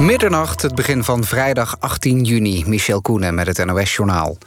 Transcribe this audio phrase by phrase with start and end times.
[0.00, 2.64] Middernacht, het begin van vrijdag 18 juni.
[2.66, 4.38] Michel Koenen met het NOS-journaal.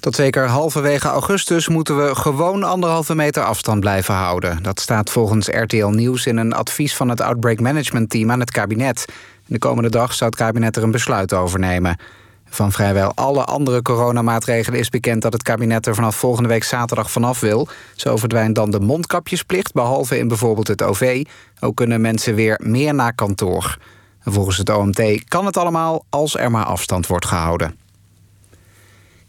[0.00, 4.62] Tot zeker halverwege augustus moeten we gewoon anderhalve meter afstand blijven houden.
[4.62, 8.50] Dat staat volgens RTL Nieuws in een advies van het Outbreak Management Team aan het
[8.50, 9.04] kabinet.
[9.46, 11.98] De komende dag zou het kabinet er een besluit over nemen.
[12.44, 17.10] Van vrijwel alle andere coronamaatregelen is bekend dat het kabinet er vanaf volgende week zaterdag
[17.10, 17.68] vanaf wil.
[17.96, 21.24] Zo verdwijnt dan de mondkapjesplicht, behalve in bijvoorbeeld het OV.
[21.60, 23.78] Ook kunnen mensen weer meer naar kantoor.
[24.32, 27.74] Volgens het OMT kan het allemaal als er maar afstand wordt gehouden.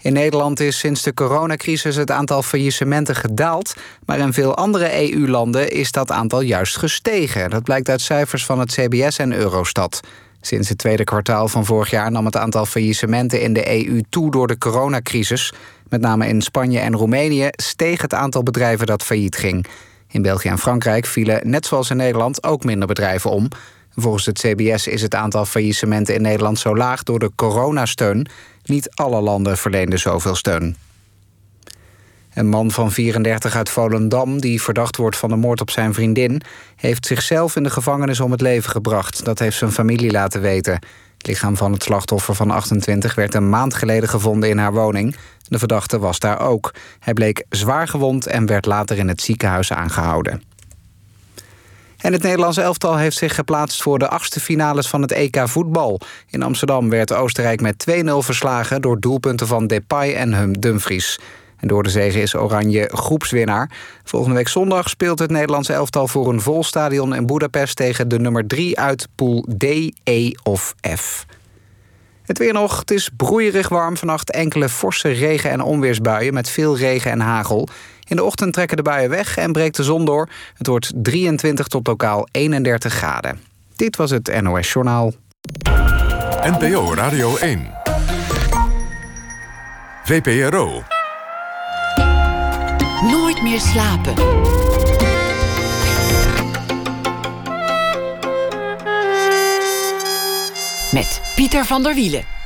[0.01, 3.75] In Nederland is sinds de coronacrisis het aantal faillissementen gedaald...
[4.05, 7.49] maar in veel andere EU-landen is dat aantal juist gestegen.
[7.49, 9.99] Dat blijkt uit cijfers van het CBS en Eurostat.
[10.41, 14.31] Sinds het tweede kwartaal van vorig jaar nam het aantal faillissementen in de EU toe
[14.31, 15.53] door de coronacrisis.
[15.89, 19.65] Met name in Spanje en Roemenië steeg het aantal bedrijven dat failliet ging.
[20.07, 23.47] In België en Frankrijk vielen, net zoals in Nederland, ook minder bedrijven om.
[24.01, 28.27] Volgens het CBS is het aantal faillissementen in Nederland zo laag door de coronasteun.
[28.63, 30.75] Niet alle landen verleenden zoveel steun.
[32.33, 36.41] Een man van 34 uit Volendam, die verdacht wordt van de moord op zijn vriendin...
[36.75, 39.25] heeft zichzelf in de gevangenis om het leven gebracht.
[39.25, 40.73] Dat heeft zijn familie laten weten.
[41.17, 45.15] Het lichaam van het slachtoffer van 28 werd een maand geleden gevonden in haar woning.
[45.47, 46.73] De verdachte was daar ook.
[46.99, 50.48] Hij bleek zwaar gewond en werd later in het ziekenhuis aangehouden.
[52.01, 55.99] En het Nederlandse elftal heeft zich geplaatst voor de achtste finales van het EK voetbal.
[56.29, 61.19] In Amsterdam werd Oostenrijk met 2-0 verslagen door doelpunten van Depay en Hum Dumfries.
[61.57, 63.71] En door de zege is Oranje groepswinnaar.
[64.03, 68.19] Volgende week zondag speelt het Nederlandse elftal voor een vol stadion in Budapest tegen de
[68.19, 69.63] nummer 3 uit pool D,
[70.03, 71.25] E of F.
[72.23, 72.79] Het weer nog.
[72.79, 73.97] Het is broeierig warm.
[73.97, 77.67] Vannacht enkele forse regen- en onweersbuien met veel regen en hagel.
[78.09, 80.29] In de ochtend trekken de buien weg en breekt de zon door.
[80.53, 83.39] Het wordt 23 tot lokaal 31 graden.
[83.75, 85.13] Dit was het NOS Journaal.
[86.41, 87.71] NPO Radio 1.
[90.03, 90.83] VPRO.
[93.11, 94.13] Nooit meer slapen.
[100.91, 102.38] Met Pieter van der Wielen.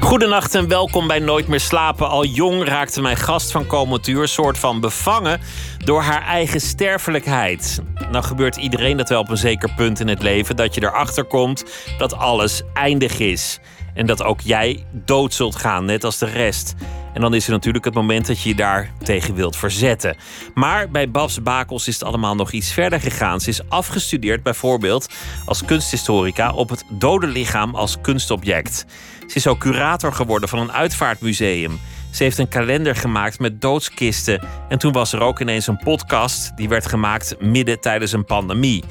[0.00, 2.08] Goedenacht en welkom bij Nooit meer slapen.
[2.08, 5.40] Al jong raakte mijn gast van Comotuur soort van bevangen
[5.84, 7.82] door haar eigen sterfelijkheid.
[8.10, 11.24] Nou gebeurt iedereen dat wel op een zeker punt in het leven dat je erachter
[11.24, 11.64] komt
[11.98, 13.58] dat alles eindig is.
[13.94, 16.74] En dat ook jij dood zult gaan, net als de rest.
[17.12, 20.16] En dan is er natuurlijk het moment dat je je daar tegen wilt verzetten.
[20.54, 23.40] Maar bij Babs Bakels is het allemaal nog iets verder gegaan.
[23.40, 25.08] Ze is afgestudeerd bijvoorbeeld
[25.44, 28.86] als kunsthistorica op het dode lichaam als kunstobject.
[29.30, 31.80] Ze is ook curator geworden van een uitvaartmuseum.
[32.10, 34.46] Ze heeft een kalender gemaakt met doodskisten.
[34.68, 38.84] En toen was er ook ineens een podcast die werd gemaakt midden tijdens een pandemie.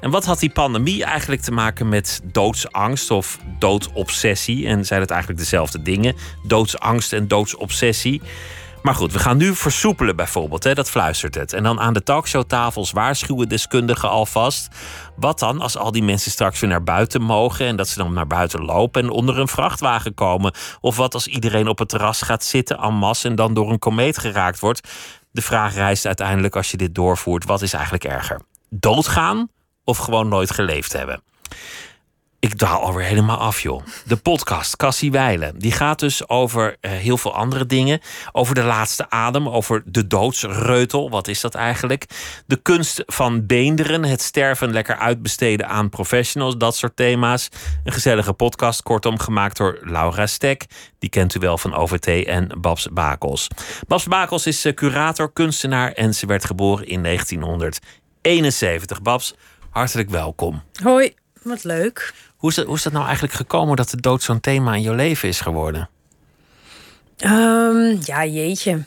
[0.00, 4.66] En wat had die pandemie eigenlijk te maken met doodsangst of doodobsessie?
[4.66, 6.14] En zijn het eigenlijk dezelfde dingen?
[6.42, 8.22] Doodsangst en doodsobsessie.
[8.82, 10.64] Maar goed, we gaan nu versoepelen bijvoorbeeld.
[10.64, 10.74] Hè?
[10.74, 11.52] Dat fluistert het.
[11.52, 14.68] En dan aan de talkshowtafels waarschuwen deskundigen alvast.
[15.16, 17.66] Wat dan als al die mensen straks weer naar buiten mogen...
[17.66, 20.52] en dat ze dan naar buiten lopen en onder een vrachtwagen komen?
[20.80, 23.28] Of wat als iedereen op het terras gaat zitten en masse...
[23.28, 24.88] en dan door een komeet geraakt wordt?
[25.30, 27.44] De vraag rijst uiteindelijk als je dit doorvoert...
[27.44, 28.40] wat is eigenlijk erger?
[28.70, 29.48] Doodgaan
[29.84, 31.22] of gewoon nooit geleefd hebben?
[32.40, 33.82] Ik daal alweer helemaal af, joh.
[34.04, 35.58] De podcast Cassie Weilen.
[35.58, 38.00] Die gaat dus over uh, heel veel andere dingen.
[38.32, 41.10] Over de laatste adem, over de doodsreutel.
[41.10, 42.04] Wat is dat eigenlijk?
[42.46, 44.04] De kunst van beenderen.
[44.04, 46.56] Het sterven lekker uitbesteden aan professionals.
[46.56, 47.48] Dat soort thema's.
[47.84, 50.66] Een gezellige podcast, kortom gemaakt door Laura Stek.
[50.98, 53.48] Die kent u wel van OVT en Babs Bakels.
[53.86, 59.02] Babs Bakels is uh, curator, kunstenaar en ze werd geboren in 1971.
[59.02, 59.34] Babs,
[59.70, 60.62] hartelijk welkom.
[60.82, 62.14] Hoi, wat leuk.
[62.38, 64.82] Hoe is, dat, hoe is dat nou eigenlijk gekomen dat de dood zo'n thema in
[64.82, 65.88] je leven is geworden?
[67.24, 68.84] Um, ja, jeetje.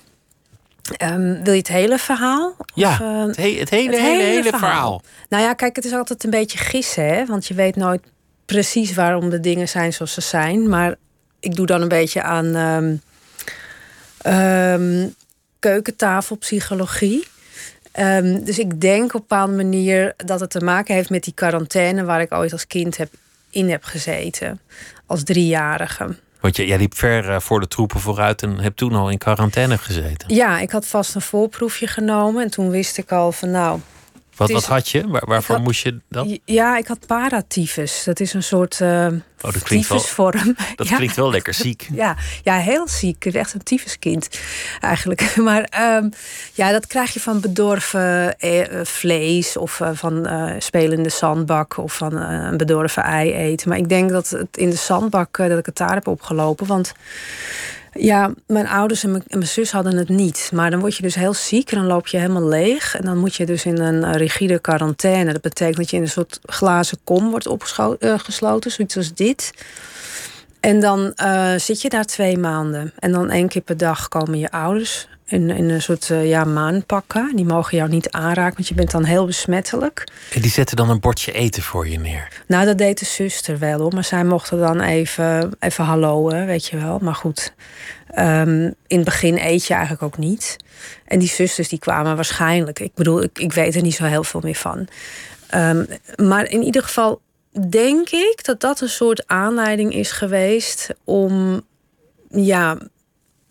[1.03, 2.55] Um, wil je het hele verhaal?
[2.73, 4.59] Ja, of, uh, het, he het, hele, het, hele, hele, verhaal.
[4.59, 5.01] verhaal.
[5.29, 7.25] Nou ja, kijk, het is altijd een beetje gissen, hè?
[7.25, 8.01] Want je weet nooit
[8.45, 10.69] precies waarom de dingen zijn zoals ze zijn.
[10.69, 10.95] Maar
[11.39, 12.55] ik doe dan een beetje aan
[14.25, 15.15] um,
[15.59, 17.27] keukentafelpsychologie.
[18.43, 22.03] Dus ik denk op een bepaalde manier dat het te maken heeft met die quarantaine
[22.03, 23.13] waar ik ooit als kind heb,
[23.51, 24.59] in heb gezeten.
[25.05, 26.15] Als driejarige.
[26.39, 29.17] Want jij, jij liep ver uh, voor de troepen vooruit en hebt toen al in
[29.17, 30.35] quarantaine gezeten.
[30.35, 32.43] Ja, ik had vast een voorproefje genomen.
[32.43, 33.79] En toen wist ik al van nou,
[34.35, 35.07] Wat, is- wat had je?
[35.07, 36.39] Waar, waarvoor had- moest je dat?
[36.45, 38.03] Ja, ik had paratyfus.
[38.03, 40.55] Dat is een soort Oh, dat klinkt wel, tyfusvorm.
[40.75, 40.95] dat Ja.
[40.95, 41.87] klinkt wel lekker ziek.
[41.93, 43.25] Ja, ja, heel ziek.
[43.25, 44.39] Echt een tyfuskind
[44.79, 45.35] eigenlijk.
[45.43, 46.09] Maar ehm,
[46.53, 51.77] ja, dat krijg je van bedorven eh, eh, vlees of eh, van eh spelende zandbak
[51.77, 53.69] of van een bedorven ei eten.
[53.69, 56.67] Maar ik denk dat het in de zandbak dat ik het daar heb opgelopen.
[56.67, 56.91] Want
[57.91, 60.49] ja, mijn ouders en mijn, zus hadden het niet.
[60.53, 62.95] Maar dan word je dus heel ziek en dan loop je helemaal leeg.
[62.95, 65.31] En dan moet je dus in een eh, rigide quarantaine.
[65.31, 69.53] Dat betekent dat je in een soort glazen kom wordt opgesloten, zoiets als dit.
[70.59, 72.93] En dan eh, zit je daar twee maanden.
[72.99, 76.43] En dan één keer per dag komen je ouders in, in een soort eh, ja,
[76.43, 77.35] maanpakken.
[77.35, 80.07] Die mogen jou niet aanraken, want je bent dan heel besmettelijk.
[80.33, 82.27] En die zetten dan een bordje eten voor je neer.
[82.47, 83.93] Nou, dat deed de zuster wel hoor.
[83.93, 86.99] Maar zij mochten dan even, even halloen, weet je wel.
[87.01, 87.53] Maar goed,
[88.07, 90.57] ehm, in het begin eet je eigenlijk ook niet.
[91.05, 92.79] En die zusters die kwamen waarschijnlijk.
[92.79, 94.87] Ik bedoel, ik, ik weet er niet zo heel veel meer van.
[95.47, 95.85] Ehm,
[96.15, 97.21] maar in ieder geval
[97.69, 101.61] denk ik dat dat een soort aanleiding is geweest om
[102.29, 102.77] ja,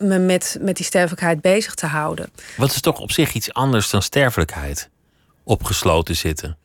[0.01, 2.29] me met, met die sterfelijkheid bezig te houden.
[2.57, 4.89] Wat is toch op zich iets anders dan sterfelijkheid?
[5.43, 6.57] Opgesloten zitten.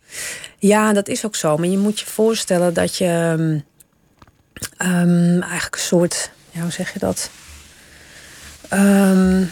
[0.58, 1.56] Ja, dat is ook zo.
[1.56, 3.58] Maar je moet je voorstellen dat je ehm,
[4.76, 7.30] ehm, eigenlijk een soort, ja, hoe zeg je dat?
[8.68, 9.44] Ehm,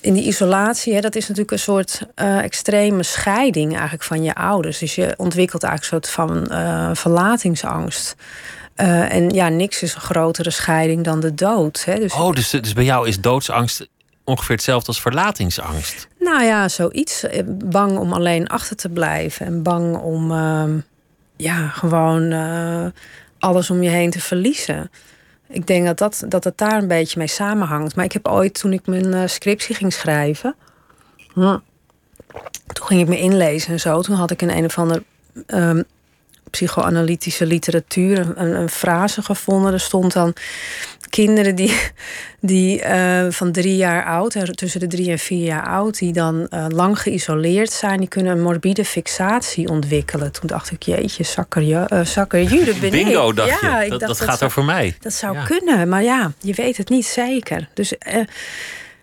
[0.00, 4.34] in die isolatie, hè, dat is natuurlijk een soort eh, extreme scheiding eigenlijk van je
[4.34, 4.78] ouders.
[4.78, 8.14] Dus je ontwikkelt eigenlijk een soort van eh, verlatingsangst.
[8.74, 11.84] Eh, en ja, niks is een grotere scheiding dan de dood.
[11.84, 11.98] Hè?
[11.98, 13.88] Dus Oh, dus, dus bij jou is doodsangst
[14.24, 16.08] ongeveer hetzelfde als verlatingsangst.
[16.18, 17.22] Nou ja, zoiets.
[17.22, 19.46] Eh, Bang om alleen achter te blijven.
[19.46, 20.78] En bang om ehm,
[21.36, 22.86] ja, gewoon eh,
[23.38, 24.90] alles om je heen te verliezen.
[25.48, 27.96] Ik denk dat, dat, dat het daar een beetje mee samenhangt.
[27.96, 30.54] Maar ik heb ooit, toen ik mijn scriptie ging schrijven...
[31.32, 31.58] hm,
[32.72, 34.02] toen ging ik me inlezen en zo.
[34.02, 35.02] Toen had ik in een of ander
[35.46, 35.82] ehm,
[36.54, 39.72] psychoanalytische literatuur een, een, frase gevonden.
[39.72, 40.34] Er stond dan
[41.10, 41.80] kinderen die,
[42.40, 46.12] die eh, van drie jaar oud, hè, tussen de drie en vier jaar oud, die
[46.12, 50.32] dan eh, lang geïsoleerd zijn, die kunnen een morbide fixatie ontwikkelen.
[50.32, 53.36] Toen dacht ik, jeetje, zakkerje, uh, ben Bingo, ik.
[53.36, 53.84] dacht ja, je.
[53.84, 54.96] ik Dat, dacht, dat gaat zou- over mij.
[55.00, 55.44] Dat zou Ja.
[55.44, 57.68] kunnen, maar ja, je weet het niet zeker.
[57.74, 58.20] Dus eh,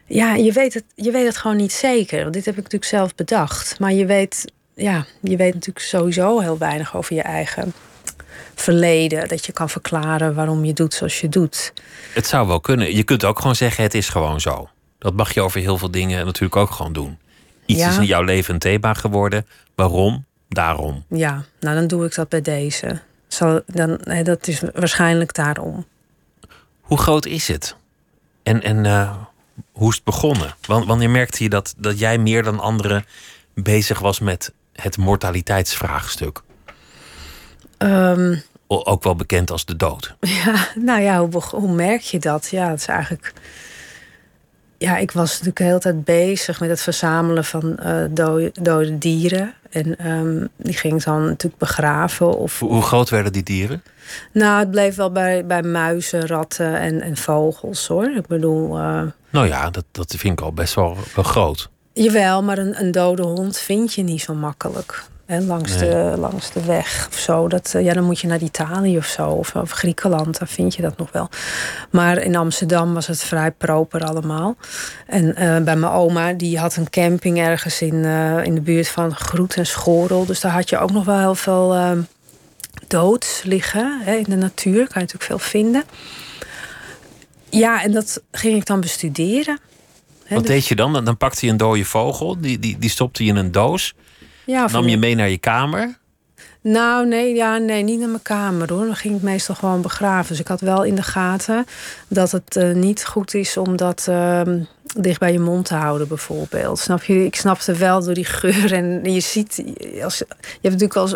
[0.06, 2.22] ja, je weet, het, je weet het gewoon niet zeker.
[2.22, 3.80] Want dit heb ik natuurlijk zelf bedacht.
[3.80, 4.46] Maar je weet,
[4.82, 7.74] ja, je weet natuurlijk sowieso heel weinig over je eigen
[8.56, 9.28] verleden.
[9.28, 11.74] Dat je kan verklaren waarom je doet zoals je doet.
[12.14, 12.96] Het zou wel kunnen.
[12.96, 14.70] Je kunt ook gewoon zeggen, het is gewoon zo.
[14.98, 17.18] Dat mag je over heel veel dingen natuurlijk ook gewoon doen.
[17.66, 17.90] Iets Ja.
[17.90, 19.48] is in jouw leven een thema geworden.
[19.76, 20.26] Waarom?
[20.50, 21.04] Daarom.
[21.10, 23.00] Ja, nou dan doe ik dat bij deze.
[23.28, 25.86] Zal, dan, nee, dat is waarschijnlijk daarom.
[26.82, 27.76] Hoe groot is het?
[28.44, 29.16] En, en eh,
[29.72, 30.56] hoe is het begonnen?
[30.68, 33.06] Wan- Wanneer merkte je dat, dat jij meer dan anderen
[33.54, 36.42] bezig was met het mortaliteitsvraagstuk?
[37.78, 38.36] Ehm,
[38.68, 40.16] Ook wel bekend als de dood.
[40.46, 42.48] Ja, nou ja, hoe, hoe merk je dat?
[42.50, 43.34] Ja, het is eigenlijk.
[44.78, 48.98] Ja, ik was natuurlijk de hele tijd bezig met het verzamelen van eh, dode, dode
[48.98, 49.54] dieren.
[49.70, 52.38] En ehm, die ging ik dan natuurlijk begraven.
[52.38, 53.84] Of, Hoe, hoe groot werden die dieren?
[54.32, 58.12] nou, het bleef wel bij, bij muizen, ratten en, en vogels hoor.
[58.16, 61.70] Ik bedoel, eh, Nou ja, dat, dat vind ik al best wel, wel groot.
[61.94, 65.04] Jawel, maar een, een dode hond vind je niet zo makkelijk.
[65.26, 65.90] Hè, langs, Nee.
[65.90, 67.48] de, langs de weg of zo.
[67.48, 69.30] Dat, eh, ja, dan moet je naar Italië of zo.
[69.30, 71.30] Of, of Griekenland, daar vind je dat nog wel.
[71.90, 74.56] Maar in Amsterdam was het vrij proper allemaal.
[75.08, 78.88] En eh, bij mijn oma, die had een camping ergens in, eh, in de buurt
[78.88, 80.26] van Groet en Schorel.
[80.26, 81.92] Dus daar had je ook nog wel heel veel eh,
[82.88, 84.02] doods liggen.
[84.04, 85.84] Hè, in de natuur kan je natuurlijk veel vinden.
[87.50, 89.60] Ja, en dat ging ik dan bestuderen.
[90.36, 91.06] Wat dus- deed je dan?
[91.06, 93.94] Dan- pakte je een dode vogel, die, die, die stopte je in een doos.
[94.46, 96.00] ja, Nam je mee naar je kamer.
[96.64, 98.86] Nou, nee, ja, nee, niet naar mijn kamer hoor.
[98.86, 100.28] Dan ging ik meestal gewoon begraven.
[100.28, 101.66] Dus ik had wel in de gaten
[102.08, 104.60] dat het eh, niet goed is om dat ehm,
[104.98, 106.80] dicht bij je mond te houden, bijvoorbeeld.
[106.80, 107.26] Snap je?
[107.26, 108.74] Ik snapte wel door die geur.
[108.74, 109.64] En je ziet,
[110.04, 110.26] als, je
[110.62, 111.16] hebt natuurlijk als,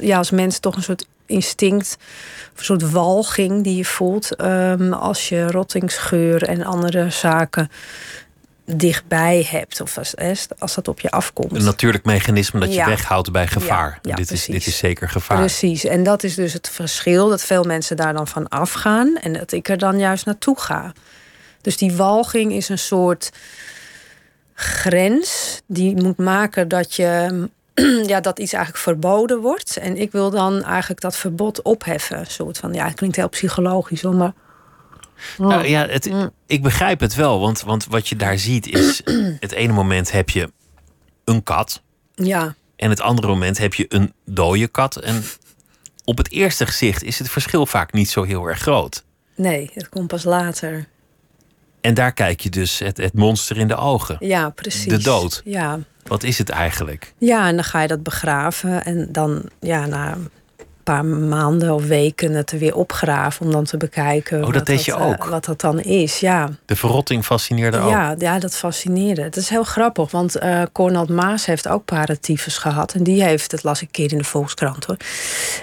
[0.00, 1.96] ja, als mens toch een soort instinct,
[2.56, 7.70] een soort walging die je voelt ehm, als je rottingsgeur en andere zaken
[8.76, 9.80] dichtbij hebt.
[9.80, 10.14] Of als,
[10.58, 11.56] als dat op je afkomt.
[11.56, 12.86] Een natuurlijk mechanisme dat je Ja.
[12.86, 13.98] weghoudt bij gevaar.
[14.02, 15.38] Ja, ja, dit, is, dit is zeker gevaar.
[15.38, 19.32] Precies, en dat is dus het verschil dat veel mensen daar dan van afgaan en
[19.32, 20.92] dat ik er dan juist naartoe ga.
[21.60, 23.30] Dus die walging is een soort
[24.54, 27.48] grens die moet maken dat je
[28.06, 29.76] ja, dat iets eigenlijk verboden wordt.
[29.76, 32.18] En ik wil dan eigenlijk dat verbod opheffen.
[32.18, 34.32] Een soort van, ja, het klinkt heel psychologisch hoor, maar
[35.38, 36.10] Nou, ja, het,
[36.46, 39.00] ik begrijp het wel, want, want wat je daar ziet is...
[39.40, 40.52] het ene moment heb je
[41.24, 41.82] een kat,
[42.14, 44.96] ja, En het andere moment heb je een dode kat.
[44.96, 45.22] En
[46.04, 49.04] op het eerste gezicht is het verschil vaak niet zo heel erg groot.
[49.34, 50.86] Nee, het komt pas later.
[51.80, 54.16] En daar kijk je dus het, het monster in de ogen.
[54.20, 54.92] Ja, precies.
[54.92, 55.42] De dood.
[55.44, 55.78] Ja.
[56.02, 57.14] Wat is het eigenlijk?
[57.18, 58.84] Ja, en dan ga je dat begraven.
[58.84, 60.16] En dan, ja, na
[60.88, 64.44] paar maanden of weken het er weer opgraven om dan te bekijken.
[64.44, 65.24] Oh, dat deed je eh, ook?
[65.24, 66.48] wat dat dan is, ja.
[66.64, 67.90] De verrotting fascineerde ook.
[67.90, 69.22] Ja, ja, dat fascineerde.
[69.22, 72.94] Het is heel grappig, want uh, Cornel Maas heeft ook paratyfus gehad.
[72.94, 74.96] En die heeft, dat las ik een keer in de Volkskrant hoor.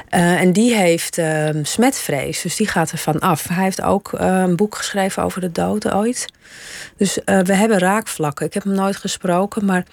[0.10, 3.48] Uh, en die heeft uh, smetvrees, dus die gaat er van af.
[3.48, 6.26] Hij heeft ook een boek geschreven over de dood ooit.
[6.98, 8.46] Dus we hebben raakvlakken.
[8.46, 9.86] Ik heb hem nooit gesproken, maar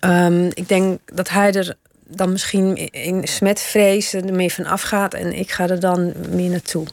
[0.00, 1.76] um, ik denk dat hij er
[2.08, 6.86] dan misschien in smetvrees er meer van afgaat en ik ga er dan meer naartoe.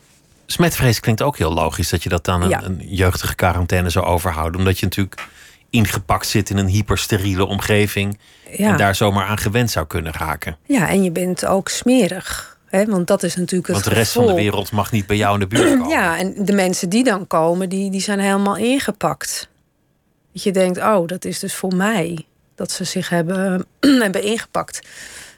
[0.45, 2.63] Smetvrees klinkt ook heel logisch dat je dat dan een, Ja.
[2.63, 4.59] een jeugdige quarantaine zou overhouden.
[4.59, 5.27] Omdat je natuurlijk
[5.69, 8.19] ingepakt zit in een hypersteriele omgeving.
[8.57, 8.71] Ja.
[8.71, 10.57] En daar zomaar aan gewend zou kunnen raken.
[10.65, 12.57] Ja, en je bent ook smerig.
[12.65, 12.85] Hè?
[12.85, 15.33] Want dat is natuurlijk het Want de rest van de wereld mag niet bij jou
[15.33, 15.89] in de buurt komen.
[15.89, 19.49] Ja, en de mensen die dan komen, die, die zijn helemaal ingepakt.
[20.33, 22.25] Dat je denkt, oh, dat is dus voor mij.
[22.61, 23.65] Dat ze zich hebben,
[24.05, 24.81] hebben ingepakt.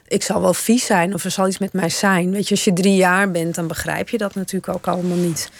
[0.08, 2.30] Ik zal wel vies zijn of er zal iets met mij zijn.
[2.30, 5.50] Weet je, als je drie jaar bent, dan begrijp je dat natuurlijk ook allemaal niet.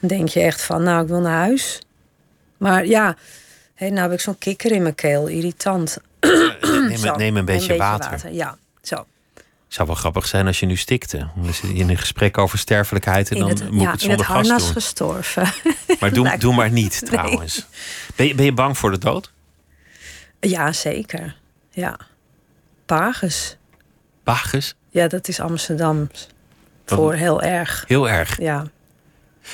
[0.00, 1.80] Dan denk je echt van, nou, ik wil naar huis.
[2.56, 3.16] Maar ja,
[3.74, 5.96] hé, nou heb ik zo'n kikker in mijn keel, irritant.
[6.60, 8.32] Neem, Zo, neem een beetje, water.
[8.32, 9.06] Ja, zo.
[9.68, 11.18] Zou wel grappig zijn als je nu stikte.
[11.36, 13.92] Dan zit je in een gesprek over sterfelijkheid en In dan het, moet ja, ik
[13.92, 14.72] het in het zonder gas harnas doen.
[14.72, 15.52] gestorven.
[16.00, 17.10] Maar doe, doe maar niet Nee.
[17.10, 17.66] trouwens.
[18.16, 19.30] Ben, je, ben je bang voor de dood?
[20.40, 21.36] Ja, zeker.
[21.70, 21.96] Ja.
[22.86, 23.56] Pages.
[24.22, 24.74] Pagus?
[24.88, 26.10] Ja, dat is Amsterdam.
[26.84, 27.84] Voor heel erg.
[27.86, 28.38] Heel erg.
[28.40, 28.66] Ja.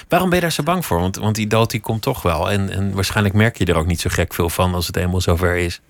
[0.09, 1.01] Waarom ben je daar zo bang voor?
[1.01, 2.51] Want, want die dood die komt toch wel.
[2.51, 5.21] En, en waarschijnlijk merk je er ook niet zo gek veel van als het eenmaal
[5.21, 5.81] zover is.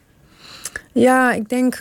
[0.93, 1.81] ja, ik denk.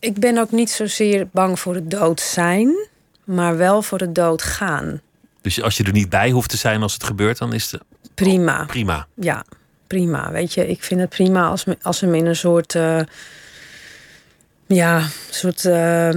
[0.00, 2.88] Ik ben ook niet zozeer bang voor het dood zijn,
[3.24, 5.00] maar wel voor het dood gaan.
[5.40, 7.82] Dus als je er niet bij hoeft te zijn als het gebeurt, dan is het
[8.14, 8.64] Prima.
[8.64, 9.06] prima.
[9.14, 9.44] Ja,
[9.94, 10.30] prima.
[10.32, 12.74] Weet je, ik vind het prima als, als ze me in een soort.
[12.74, 13.00] eh,
[14.66, 15.64] ja, soort.
[15.64, 16.10] eh,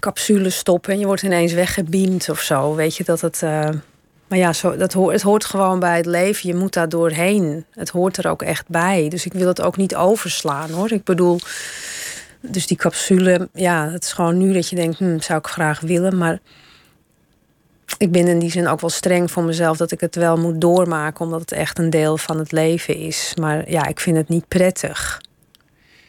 [0.00, 2.74] capsule stoppen en je wordt ineens weggebeamd of zo.
[2.74, 3.42] Weet je dat het.
[3.42, 3.68] eh,
[4.28, 6.48] maar ja, zo, dat hoort, het hoort gewoon bij het leven.
[6.48, 7.64] Je moet daar doorheen.
[7.70, 9.08] Het hoort er ook echt bij.
[9.08, 10.92] Dus ik wil het ook niet overslaan hoor.
[10.92, 11.38] Ik bedoel,
[12.40, 15.80] dus die capsule, ja, het is gewoon nu dat je denkt, hm, zou ik graag
[15.80, 16.18] willen.
[16.18, 16.38] Maar
[17.98, 20.60] ik ben in die zin ook wel streng voor mezelf dat ik het wel moet
[20.60, 23.32] doormaken, omdat het echt een deel van het leven is.
[23.40, 25.20] Maar ja, ik vind het niet prettig.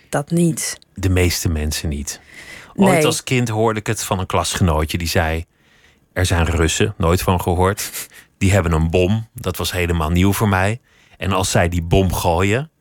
[0.10, 0.80] Dat niet.
[0.94, 2.20] De meeste mensen niet.
[2.76, 3.06] Ooit Nee.
[3.06, 5.46] als kind hoorde ik het van een klasgenootje die zei:
[6.14, 8.08] Er zijn Russen, nooit van gehoord.
[8.38, 9.28] Die hebben een bom.
[9.34, 10.82] Dat was helemaal nieuw voor mij.
[11.18, 12.72] En als zij die bom gooien,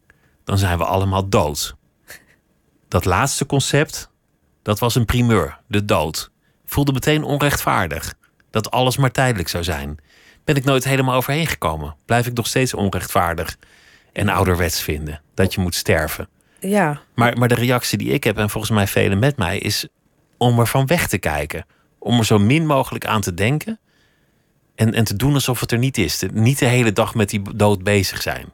[0.44, 1.74] dan zijn we allemaal dood.
[2.88, 4.10] Dat laatste concept,
[4.62, 6.30] dat was een primeur, de dood.
[6.66, 8.14] Voelde meteen onrechtvaardig.
[8.56, 9.98] Dat alles maar tijdelijk zou zijn.
[10.44, 11.96] Ben ik nooit helemaal overheen gekomen.
[12.04, 13.56] Blijf ik nog steeds onrechtvaardig
[14.12, 15.20] en ouderwets vinden.
[15.34, 16.28] Dat je moet sterven.
[16.60, 19.88] Ja, Maar, maar de reactie die ik heb, en volgens mij velen met mij, is
[20.36, 21.66] om er van weg te kijken.
[21.98, 23.78] Om er zo min mogelijk aan te denken.
[24.74, 26.22] En, en te doen alsof het er niet is.
[26.32, 28.46] Niet de hele dag met die dood bezig zijn.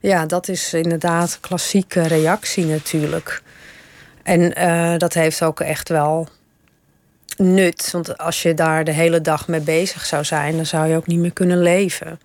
[0.00, 3.42] Ja, dat is inderdaad een klassieke reactie natuurlijk.
[4.22, 6.28] En eh, dat heeft ook echt wel
[7.40, 7.90] nut.
[7.90, 11.06] Want als je daar de hele dag mee bezig zou zijn, dan zou je ook
[11.06, 12.20] niet meer kunnen leven.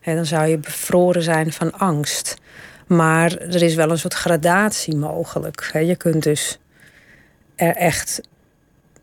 [0.00, 2.36] Hè, dan zou je bevroren zijn van angst.
[2.86, 5.68] Maar er is wel een soort gradatie mogelijk.
[5.72, 5.78] Hè.
[5.78, 6.58] Je kunt dus
[7.56, 8.20] er echt,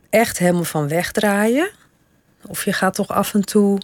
[0.10, 1.70] echt helemaal van wegdraaien.
[2.48, 3.80] Of je gaat toch af en toe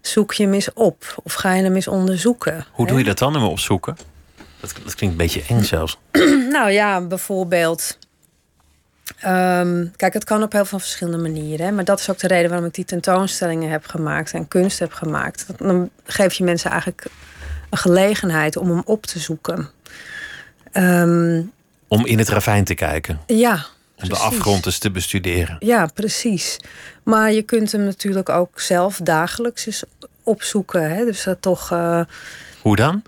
[0.00, 1.20] zoek je hem eens op.
[1.22, 2.64] Of ga je hem eens onderzoeken.
[2.72, 3.34] Hoe doe je dat dan?
[3.34, 3.96] Hem opzoeken?
[4.60, 5.98] Dat, dat klinkt een beetje eng zelfs.
[6.50, 7.98] Nou ja, bijvoorbeeld.
[9.18, 11.66] Ehm, kijk, het kan op heel veel verschillende manieren.
[11.66, 11.72] Hè?
[11.72, 14.92] Maar dat is ook de reden waarom ik die tentoonstellingen heb gemaakt en kunst heb
[14.92, 15.46] gemaakt.
[15.56, 17.06] Dan geef je mensen eigenlijk
[17.70, 19.70] een gelegenheid om hem op te zoeken.
[20.72, 21.42] Ehm,
[21.88, 23.20] Om in het ravijn te kijken.
[23.26, 23.64] ja.
[24.02, 25.56] Om de afgrond eens te bestuderen.
[25.58, 26.56] Ja, precies.
[27.02, 29.82] Maar je kunt hem natuurlijk ook zelf dagelijks eens
[30.22, 30.90] opzoeken.
[30.94, 31.04] Hè?
[31.04, 31.70] Dus dat toch.
[31.72, 32.00] eh,
[32.62, 33.02] Hoe dan?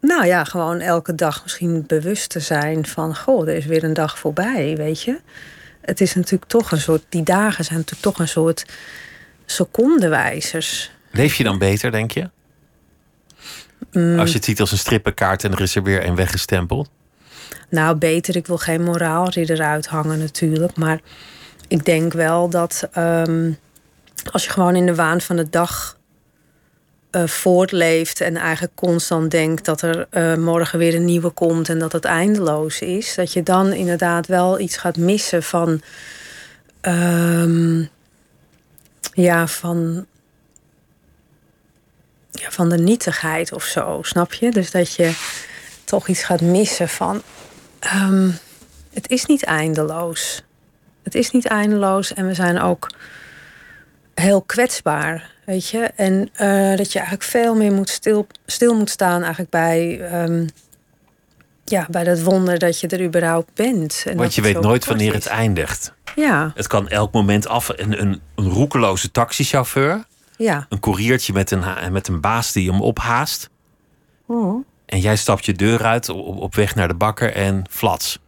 [0.00, 3.16] Nou ja, gewoon elke dag misschien bewust te zijn van...
[3.16, 5.20] goh, er is weer een dag voorbij, weet je.
[5.80, 7.02] Het is natuurlijk toch een soort...
[7.08, 8.64] die dagen zijn natuurlijk toch een soort
[9.46, 10.90] secondenwijzers.
[11.10, 12.30] Leef je dan beter, denk je?
[13.92, 14.18] Mm.
[14.18, 16.90] Als je het ziet als een strippenkaart en er is er weer een weggestempeld.
[17.68, 20.76] Nou, beter, ik wil geen moraalridder uithangen natuurlijk...
[20.76, 21.00] maar
[21.68, 23.52] ik denk wel dat ehm,
[24.30, 25.98] als je gewoon in de waan van de dag
[27.10, 31.78] eh, voortleeft en eigenlijk constant denkt dat er eh, morgen weer een nieuwe komt en
[31.78, 35.82] dat het eindeloos is, dat je dan inderdaad wel iets gaat missen van.
[36.80, 37.84] ehm,
[39.12, 40.06] ja, van.
[42.30, 44.50] Ja, van de nietigheid of zo, snap je?
[44.50, 45.12] Dus dat je
[45.84, 47.22] toch iets gaat missen van.
[47.78, 48.30] ehm,
[48.92, 50.42] het is niet eindeloos.
[51.02, 52.90] Het is niet eindeloos en we zijn ook
[54.20, 55.78] heel kwetsbaar, weet je.
[55.78, 60.46] En eh, dat je eigenlijk veel meer moet stil, stil moet staan eigenlijk bij, ehm,
[61.64, 64.04] ja, bij dat wonder dat je er überhaupt bent.
[64.06, 65.92] En Want je weet nooit wanneer het eindigt.
[66.14, 67.68] Ja, Het kan elk moment af.
[67.76, 70.04] Een, een, een roekeloze taxichauffeur.
[70.36, 70.66] ja.
[70.68, 73.48] Een koeriertje met een, met een baas die hem ophaast.
[74.86, 78.18] En jij stapt je deur uit op, op weg naar de bakker en flats.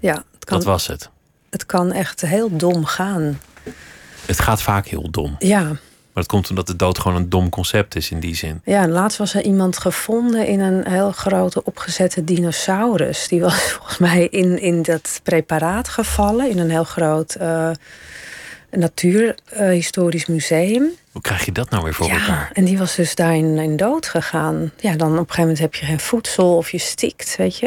[0.00, 1.10] ja het, kan, Dat was het.
[1.50, 3.40] het kan echt heel dom gaan.
[4.26, 5.36] Het gaat vaak heel dom.
[5.38, 5.62] Ja.
[6.12, 8.60] Maar dat komt omdat de dood gewoon een dom concept is in die zin.
[8.64, 13.28] Ja, laatst was er iemand gevonden in een heel grote opgezette dinosaurus.
[13.28, 17.70] Die was volgens mij in, in dat preparaat gevallen, in een heel groot eh,
[18.70, 20.90] natuurhistorisch museum.
[21.12, 22.50] Hoe krijg je dat nou weer voor ja, elkaar?
[22.52, 24.72] en die was dus daarin in dood gegaan.
[24.80, 27.66] Ja, dan op een gegeven moment heb je geen voedsel of je stikt, weet je.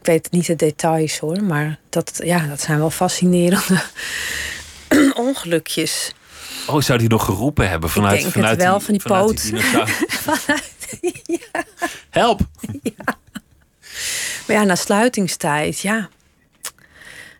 [0.00, 3.82] Ik weet niet de details hoor, maar dat, ja, dat zijn wel fascinerende
[5.14, 6.14] ongelukjes.
[6.66, 9.52] Oh, zou die nog geroepen hebben vanuit, denk het vanuit wel, van die vanuit poot.
[12.10, 12.40] Help!
[14.46, 16.08] Maar ja, na sluitingstijd, ja.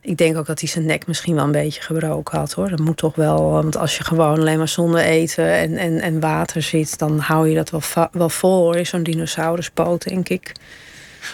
[0.03, 2.69] Ik denk ook dat hij zijn nek misschien wel een beetje gebroken had hoor.
[2.69, 6.21] Dat moet toch wel, want als je gewoon alleen maar zonder eten en, en, en
[6.21, 8.87] water zit, dan hou je dat wel, wel vol hoor.
[8.87, 10.53] Zo'n dinosauruspoot, denk ik.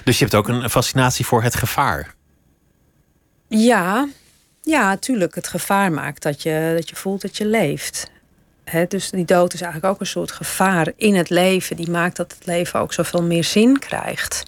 [0.05, 2.15] Dus je hebt ook een fascinatie voor het gevaar.
[3.49, 4.09] Ja,
[4.67, 5.35] ja, tuurlijk.
[5.35, 8.11] Het gevaar maakt dat je, dat je voelt dat je leeft.
[8.89, 11.77] Dus die dood is eigenlijk ook een soort gevaar in het leven.
[11.77, 14.43] Die maakt dat het leven ook zoveel meer zin krijgt.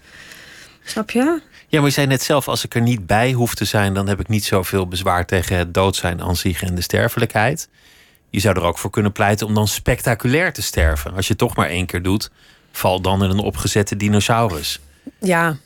[0.84, 1.40] Snap je?
[1.68, 4.08] Ja, maar je zei net zelf, als ik er niet bij hoef te zijn, dan
[4.08, 7.68] heb ik niet zoveel bezwaar tegen het dood zijn aan zich en de sterfelijkheid.
[8.30, 11.14] Je zou er ook voor kunnen pleiten om dan spectaculair te sterven.
[11.14, 12.30] Als je het toch maar één keer doet,
[12.72, 14.80] val dan in een opgezette dinosaurus.
[15.18, 15.56] Ja,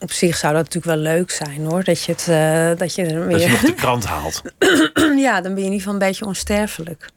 [0.00, 1.84] op zich zou dat natuurlijk wel leuk zijn hoor.
[1.84, 4.42] Dat je, het, eh, dat je er Dat je nog de krant haalt.
[5.26, 7.08] ja, dan ben je in ieder geval een beetje onsterfelijk.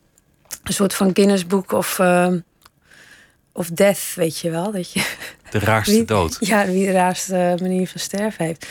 [0.64, 2.34] Een soort van Guinness Book of, eh,
[3.52, 4.72] of Death, weet je wel.
[4.72, 5.06] Dat je,
[5.50, 6.38] De raarste wie, dood.
[6.40, 8.68] Ja, wie de raarste manier van sterven heeft.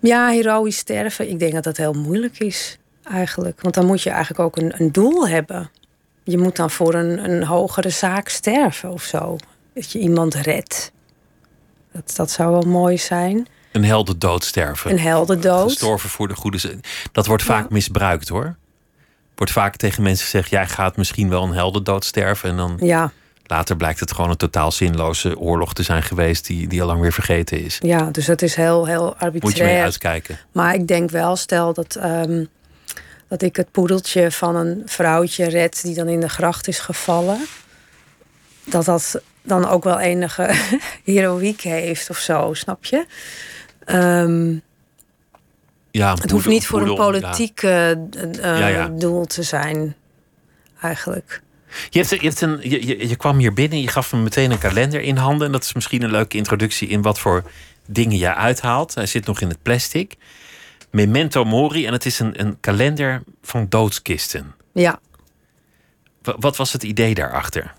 [0.00, 1.30] Ja, heroïsch sterven.
[1.30, 3.60] Ik denk dat dat heel moeilijk is eigenlijk.
[3.60, 5.70] Want dan moet je eigenlijk ook een, een doel hebben.
[6.24, 9.36] Je moet dan voor een, een hogere zaak sterven of zo.
[9.74, 10.92] Dat je iemand redt.
[11.92, 13.46] Dat, dat zou wel mooi zijn.
[13.72, 14.90] Een heldendood sterven.
[14.90, 15.68] Een heldendood.
[15.70, 16.80] Gestorven voor de goede zin.
[17.12, 17.68] Dat wordt vaak Ja.
[17.70, 18.56] misbruikt hoor.
[19.34, 22.50] Wordt vaak tegen mensen gezegd: jij gaat misschien wel een heldendood sterven.
[22.50, 23.12] En dan Ja,
[23.46, 27.00] later blijkt het gewoon een totaal zinloze oorlog te zijn geweest, die, die al lang
[27.00, 27.78] weer vergeten is.
[27.80, 29.82] ja, dus dat is heel, heel Moet je mee arbitrair.
[29.82, 30.38] uitkijken.
[30.52, 32.44] Maar ik denk wel, stel dat, ehm,
[33.28, 37.38] dat ik het poedeltje van een vrouwtje red die dan in de gracht is gevallen.
[38.64, 40.50] Dat dat dan ook wel enige
[41.04, 43.06] heroïek heeft of zo, snap je?
[43.84, 44.56] Ehm,
[45.90, 47.98] Ja, het hoeft niet voor een politiek eh, eh,
[48.42, 48.88] Ja, ja.
[48.88, 49.94] doel te zijn,
[50.80, 51.42] eigenlijk.
[51.90, 54.50] Je, hebt, je, hebt een, je, je, je kwam hier binnen, je gaf me meteen
[54.50, 55.46] een kalender in handen.
[55.46, 57.42] En dat is misschien een leuke introductie in wat voor
[57.86, 58.94] dingen je uithaalt.
[58.94, 60.14] Hij zit nog in het plastic.
[60.90, 61.86] Memento Mori.
[61.86, 64.54] En het is een, een kalender van doodskisten.
[64.72, 65.00] Ja.
[66.22, 67.74] Wa- Wat was het idee daarachter?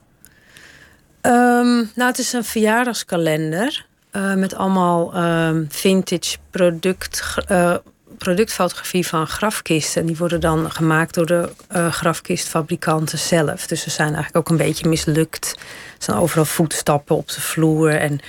[1.21, 7.75] Ehm, nou, het is een verjaardagskalender eh, met allemaal ehm, vintage product, eh,
[8.17, 10.05] productfotografie van grafkisten.
[10.05, 13.67] Die worden dan gemaakt door de eh, grafkistfabrikanten zelf.
[13.67, 15.55] Dus ze zijn eigenlijk ook een beetje mislukt.
[15.97, 18.19] Er zijn overal voetstappen op de vloer en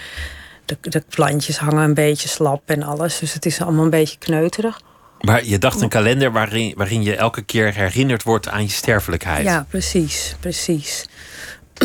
[0.65, 3.19] de, de plantjes hangen een beetje slap en alles.
[3.19, 4.81] Dus het is allemaal een beetje kneuterig.
[5.21, 9.45] Maar je dacht een kalender waarin, waarin je elke keer herinnerd wordt aan je sterfelijkheid.
[9.45, 11.07] Ja, precies, precies.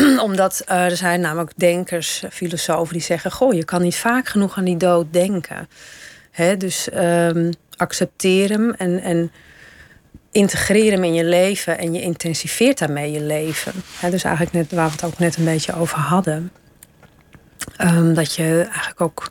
[0.28, 4.56] Omdat eh, er zijn namelijk denkers, filosofen die zeggen: Goh, je kan niet vaak genoeg
[4.56, 5.68] aan die dood denken.
[6.58, 9.32] Dus ehm, accepteer hem en, en
[10.30, 13.72] integreer hem in je leven en je intensiveert daarmee je leven.
[13.98, 16.52] Hè, dus eigenlijk net waar we het ook net een beetje over hadden.
[17.76, 19.30] Ehm, dat je eigenlijk ook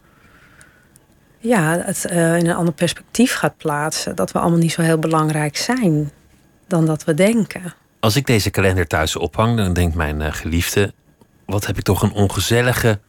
[1.39, 4.15] ja, eh, in een ander perspectief gaat plaatsen.
[4.15, 6.11] Dat we allemaal niet zo heel belangrijk zijn
[6.67, 7.73] dan dat we denken.
[8.05, 10.93] Als ik deze kalender thuis ophang, dan denkt mijn eh, geliefde...
[11.45, 12.99] wat heb ik toch een ongezellige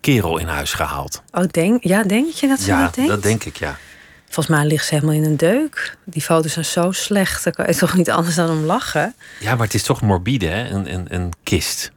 [0.00, 1.22] kerel in huis gehaald.
[1.32, 3.10] Oh, denk, ja, denk je dat ze ja, dat denkt?
[3.10, 3.78] dat denk ik, ja.
[4.24, 5.96] Volgens mij ligt ze helemaal in een deuk.
[6.04, 9.14] Die foto's zijn zo slecht, daar kan je toch niet anders dan om lachen?
[9.40, 10.68] Ja, maar het is toch morbide, hè?
[10.68, 11.92] Een, een, een kist.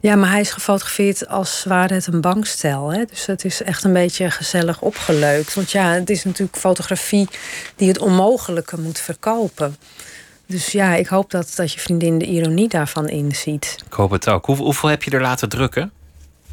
[0.00, 2.92] Ja, maar hij is gefotografeerd als ware het een bankstel.
[2.92, 3.04] Hè?
[3.04, 5.54] Dus het is echt een beetje gezellig opgeleukt.
[5.54, 7.28] Want ja, het is natuurlijk fotografie
[7.76, 9.76] die het onmogelijke moet verkopen.
[10.46, 13.76] Dus ja, ik hoop dat, dat je vriendin de ironie daarvan inziet.
[13.86, 14.46] Ik hoop het ook.
[14.46, 15.92] Hoeveel, hoeveel heb je er laten drukken?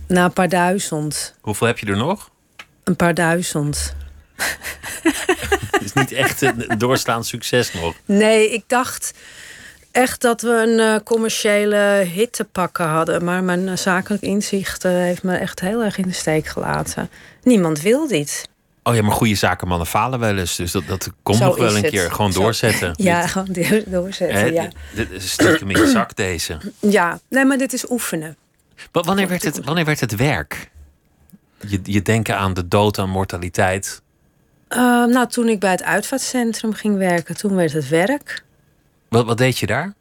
[0.07, 1.35] Na een paar duizend.
[1.41, 2.29] Hoeveel heb je er nog?
[2.83, 3.95] Een paar duizend.
[5.71, 7.95] Het is niet echt een doorslaand succes nog.
[8.05, 9.13] Nee, ik dacht
[9.91, 13.23] echt dat we een uh, commerciële hit te pakken hadden.
[13.23, 17.09] Maar mijn uh, zakelijk inzicht uh, heeft me echt heel erg in de steek gelaten.
[17.43, 18.49] Niemand wil dit.
[18.83, 20.55] Oh ja, maar goede zakenmannen falen wel eens.
[20.55, 21.91] Dus dat, dat komt nog wel een het.
[21.91, 22.11] keer.
[22.11, 22.41] Gewoon Zo.
[22.41, 22.93] doorzetten.
[23.03, 23.47] Ja, gewoon
[23.87, 24.67] doorzetten, ja.
[24.95, 26.57] Dit is stiekem in je zak deze.
[26.79, 28.35] Ja, nee, maar dit is oefenen.
[28.91, 30.69] Wa- Wanneer werd het, wanneer werd het werk?
[31.67, 34.01] Je, je denken aan de dood, aan mortaliteit.
[34.69, 38.43] Uh, nou, toen ik bij het uitvaartcentrum ging werken, toen werd het werk.
[39.09, 39.93] Wat, wat deed je daar?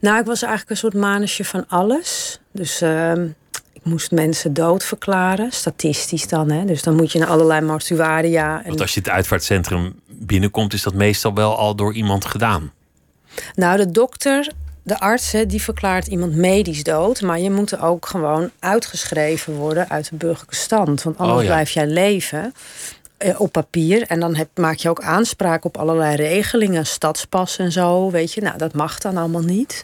[0.00, 2.40] Nou, ik was eigenlijk een soort manusje van alles.
[2.52, 3.34] Dus uh, ik
[3.88, 6.50] moest mensen dood verklaren, statistisch dan.
[6.50, 6.64] Hè?
[6.64, 8.58] Dus dan moet je naar allerlei mortuaria.
[8.58, 8.68] En...
[8.68, 12.72] Want als je het uitvaartcentrum binnenkomt, is dat meestal wel al door iemand gedaan.
[13.54, 17.22] Nou, de dokter, de arts, hè, die verklaart iemand medisch dood.
[17.22, 21.02] Maar je moet er ook gewoon uitgeschreven worden uit de burgerlijke stand.
[21.02, 21.50] Want anders Oh, ja.
[21.50, 22.54] blijf jij leven
[23.16, 24.02] eh, op papier.
[24.02, 28.10] En dan heb, maak je ook aanspraak op allerlei regelingen, stadspas en zo.
[28.10, 29.82] Weet je, nou, dat mag dan allemaal niet.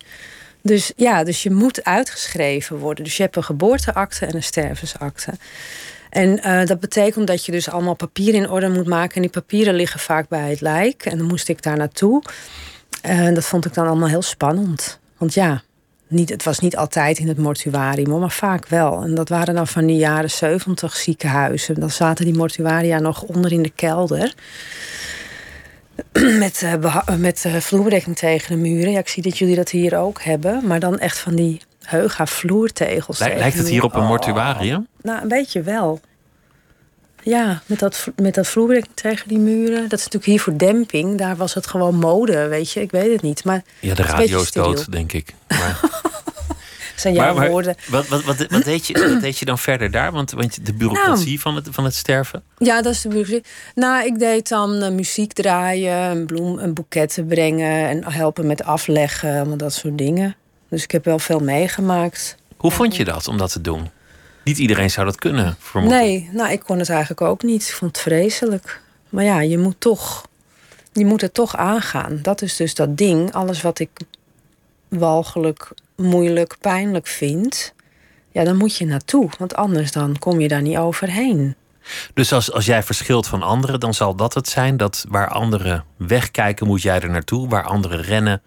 [0.66, 3.05] Dus ja, dus je moet uitgeschreven worden.
[3.05, 5.33] Dus je hebt een geboorteakte en een stervensakte.
[6.11, 9.14] En eh, dat betekent dat je dus allemaal papieren in orde moet maken.
[9.14, 11.05] En die papieren liggen vaak bij het lijk.
[11.05, 12.22] En dan moest ik daar naartoe.
[13.03, 14.98] En dat vond ik dan allemaal heel spannend.
[15.16, 15.62] Want ja,
[16.09, 19.03] niet, het was niet altijd in het mortuarium, maar vaak wel.
[19.03, 21.81] En dat waren dan van die jaren 70 ziekenhuizen.
[21.81, 24.35] Dan zaten die mortuaria nog onder in de kelder.
[26.39, 28.93] Met, eh, beha- met eh, vloerbedekking tegen de muren.
[28.93, 30.67] Ja, ik zie dat jullie dat hier ook hebben.
[30.67, 33.19] Maar dan echt van die heuga vloertegels.
[33.19, 34.87] Lij- Lijkt het hier op een mortuarium?
[35.03, 36.01] Nou, een beetje wel.
[37.23, 39.83] Ja, met dat, met dat vloerbedekking tegen die muren.
[39.89, 41.19] Dat is natuurlijk hier voor demping.
[41.19, 42.81] Daar was het gewoon mode, weet je.
[42.81, 43.45] Ik weet het niet.
[43.45, 45.35] Maar Ja, de radio is dood, denk ik.
[45.49, 45.81] Maar,
[46.95, 47.77] zijn jouw maar, maar woorden.
[47.89, 50.13] wat, wat, wat, wat, deed je, wat deed je dan verder daar?
[50.13, 51.39] Want, want de bureaucratie Nou.
[51.39, 52.43] van, het, van het sterven?
[52.59, 53.45] Ja, dat is de bureaucratie.
[53.75, 58.65] Nou, ik deed dan eh, muziek draaien, een bloem, een boeketten brengen en helpen met
[58.65, 60.37] afleggen, allemaal dat soort dingen.
[60.69, 62.37] Dus ik heb wel veel meegemaakt.
[62.57, 63.91] Hoe vond je dat om dat te doen?
[64.45, 65.91] Niet iedereen zou dat kunnen, vermoed.
[65.91, 67.63] Nee, nou, ik kon het eigenlijk ook niet.
[67.69, 68.81] Ik vond het vreselijk.
[69.09, 70.27] Maar ja, je moet toch,
[70.93, 72.19] je moet het toch aangaan.
[72.23, 73.33] Dat is dus dat ding.
[73.33, 73.91] Alles wat ik
[74.89, 77.75] walgelijk, moeilijk, pijnlijk vind,
[78.31, 79.31] ja, dan moet je naartoe.
[79.39, 81.55] Want anders dan kom je daar niet overheen.
[82.15, 85.85] Dus als, als jij verschilt van anderen, dan zal dat het zijn dat waar anderen
[85.97, 87.49] wegkijken, moet jij er naartoe.
[87.49, 88.43] Waar anderen rennen,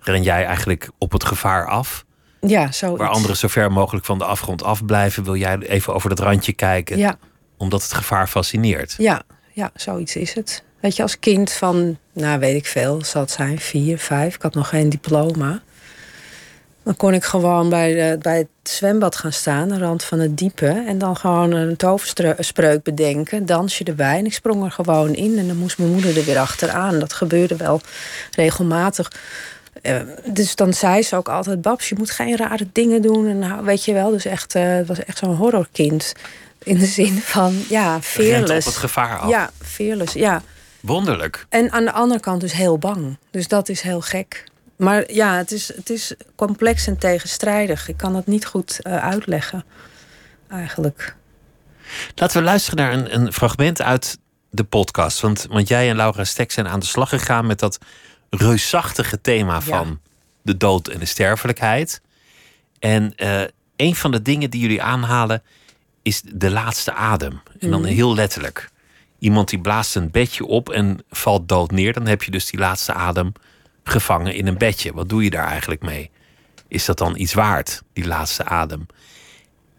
[0.00, 2.04] ren jij eigenlijk op het gevaar af.
[2.40, 3.00] Ja, zoiets.
[3.00, 6.52] Waar anderen zo ver mogelijk van de afgrond afblijven, wil jij even over dat randje
[6.52, 7.18] kijken, Ja,
[7.56, 8.94] omdat het gevaar fascineert.
[8.98, 10.64] ja, ja, zoiets is het.
[10.80, 14.34] Weet je, als kind van, nou weet ik veel, zal het zijn, vier, vijf.
[14.34, 15.62] Ik had nog geen diploma.
[16.84, 20.18] Dan kon ik gewoon bij, de, bij het zwembad gaan staan, aan de rand van
[20.18, 20.84] het diepe.
[20.86, 24.18] En dan gewoon een toverspreuk bedenken, dansje erbij.
[24.18, 26.98] En ik sprong er gewoon in en dan moest mijn moeder er weer achteraan.
[26.98, 27.80] Dat gebeurde wel
[28.30, 29.12] regelmatig.
[29.82, 33.28] Eh, dus dan zei ze ook altijd: Babs, je moet geen rare dingen doen.
[33.28, 36.12] En nou, weet je wel, dus echt, eh, het was echt zo'n horrorkind.
[36.62, 38.66] In de zin van, ja, Rent op fearless.
[38.66, 39.30] het gevaar af.
[39.30, 40.42] Ja, fearless, ja.
[40.80, 41.46] Wonderlijk.
[41.48, 43.16] En aan de andere kant dus heel bang.
[43.30, 44.44] Dus dat is heel gek.
[44.76, 47.88] Maar ja, het is, het is complex en tegenstrijdig.
[47.88, 49.64] Ik kan het niet goed eh, uitleggen,
[50.48, 51.16] eigenlijk.
[52.14, 54.18] Laten we luisteren naar een, een fragment uit
[54.50, 55.20] de podcast.
[55.20, 57.78] Want, want jij en Laura Stek zijn aan de slag gegaan met dat
[58.30, 60.00] reusachtige thema van
[60.42, 62.00] de dood en de sterfelijkheid.
[62.78, 63.42] En eh,
[63.76, 65.42] een van de dingen die jullie aanhalen
[66.02, 67.40] is de laatste adem.
[67.58, 68.70] En dan heel letterlijk.
[69.18, 71.92] Iemand die blaast een bedje op en valt dood neer.
[71.92, 73.32] Dan heb je dus die laatste adem
[73.84, 74.92] gevangen in een bedje.
[74.92, 76.10] Wat doe je daar eigenlijk mee?
[76.68, 78.86] Is dat dan iets waard, die laatste adem?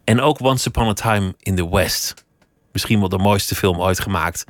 [0.03, 2.25] En ook Once Upon a Time in the West.
[2.71, 4.43] Misschien wel de mooiste film ooit gemaakt.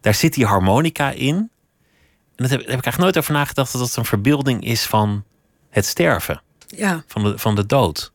[0.00, 1.34] Daar zit die harmonica in.
[1.34, 1.50] En
[2.34, 5.24] dat heb, daar heb ik eigenlijk nooit over nagedacht dat dat een verbeelding is van
[5.70, 8.12] het sterven, Ja, van de, van de dood.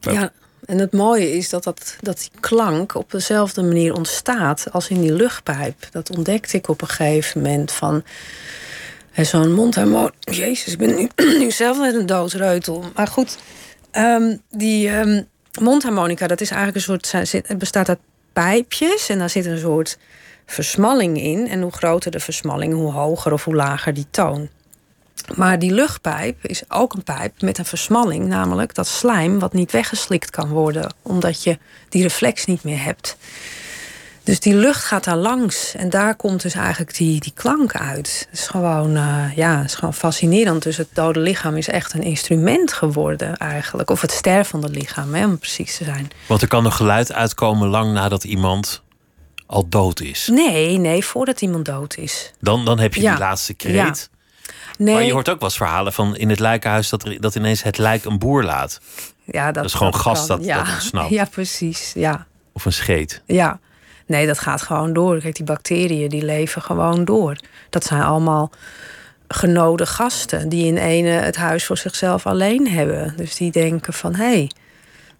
[0.00, 0.32] Ja.
[0.64, 5.00] En het mooie is dat, dat, dat die klank op dezelfde manier ontstaat als in
[5.00, 5.88] die luchtpijp.
[5.90, 8.04] Dat ontdekte ik op een gegeven moment van
[9.12, 10.32] hè, zo'n mondharmonica.
[10.32, 11.08] Jezus, ik ben nu,
[11.42, 12.84] nu zelf net een doodreutel.
[12.94, 13.38] Maar goed,
[13.90, 15.22] ehm, die ehm,
[15.60, 17.32] mondharmonica, dat is eigenlijk een soort.
[17.46, 17.98] Het bestaat uit
[18.32, 19.98] pijpjes en daar zit een soort
[20.46, 21.48] versmalling in.
[21.48, 24.48] En hoe groter de versmalling, hoe hoger of hoe lager die toon.
[25.34, 29.72] Maar die luchtpijp is ook een pijp met een versmalling, namelijk dat slijm wat niet
[29.72, 33.16] weggeslikt kan worden, omdat je die reflex niet meer hebt.
[34.24, 38.26] Dus die lucht gaat daar langs en daar komt dus eigenlijk die, die klank uit.
[38.30, 40.62] Het is gewoon, uh, ja, is gewoon fascinerend.
[40.62, 43.90] Dus het dode lichaam is echt een instrument geworden eigenlijk.
[43.90, 46.10] Of het stervende lichaam, hè, om precies te zijn.
[46.26, 48.82] Want er kan een geluid uitkomen lang nadat iemand
[49.46, 50.28] al dood is.
[50.32, 52.32] Nee, nee, voordat iemand dood is.
[52.40, 53.74] Dan, dan heb je die laatste kreet.
[53.74, 53.94] Ja.
[54.78, 54.94] Nee.
[54.94, 57.62] Maar je hoort ook wel eens verhalen van in het lijkenhuis dat, er, dat ineens
[57.62, 58.80] het lijk een boer laat.
[59.24, 60.56] Ja, dat, dat is gewoon gas dat, ja.
[60.56, 61.10] dat ontsnapt.
[61.18, 61.92] Ja, precies.
[61.94, 62.26] Ja.
[62.52, 63.22] Of een scheet.
[63.26, 63.60] Ja.
[64.12, 65.18] Nee, dat gaat gewoon door.
[65.18, 67.36] Kijk, die bacteriën die leven gewoon door.
[67.70, 68.50] Dat zijn allemaal
[69.28, 73.14] genode gasten die in ene het huis voor zichzelf alleen hebben.
[73.16, 74.50] Dus die denken van hé, hey,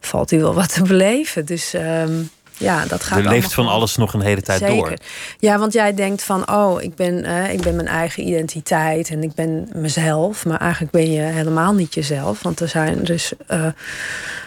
[0.01, 1.47] valt hier wel wat te beleven.
[1.47, 2.31] Dus um,
[2.63, 4.77] ja, dat gaat Er leeft van alles nog een hele tijd Zeker.
[4.77, 4.97] door.
[5.39, 9.23] Ja, want jij denkt van, oh, ik ben, uh, ik ben mijn eigen identiteit en
[9.23, 10.45] ik ben mezelf.
[10.45, 12.43] Maar eigenlijk ben je helemaal niet jezelf.
[12.43, 13.67] Want er zijn dus uh,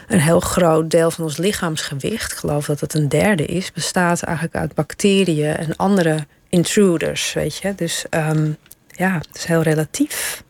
[0.08, 4.22] een heel groot deel van ons lichaamsgewicht, ik geloof dat het een derde is, bestaat
[4.22, 7.76] eigenlijk uit bacteriën en andere intruders, weet je.
[7.76, 10.44] Dus um, ja, het is heel relatief.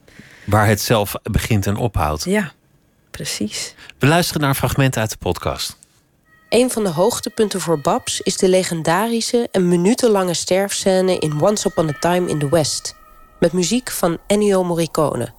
[0.43, 2.23] Waar het zelf begint en ophoudt.
[2.23, 2.51] Ja,
[3.11, 3.75] precies.
[3.99, 5.77] We luisteren naar een fragment uit de podcast.
[6.55, 11.89] Een van de hoogtepunten voor Babs is de legendarische en minutenlange sterfscène in Once Upon
[11.89, 12.95] a Time in the West.
[13.39, 15.31] Met muziek van Ennio Morricone.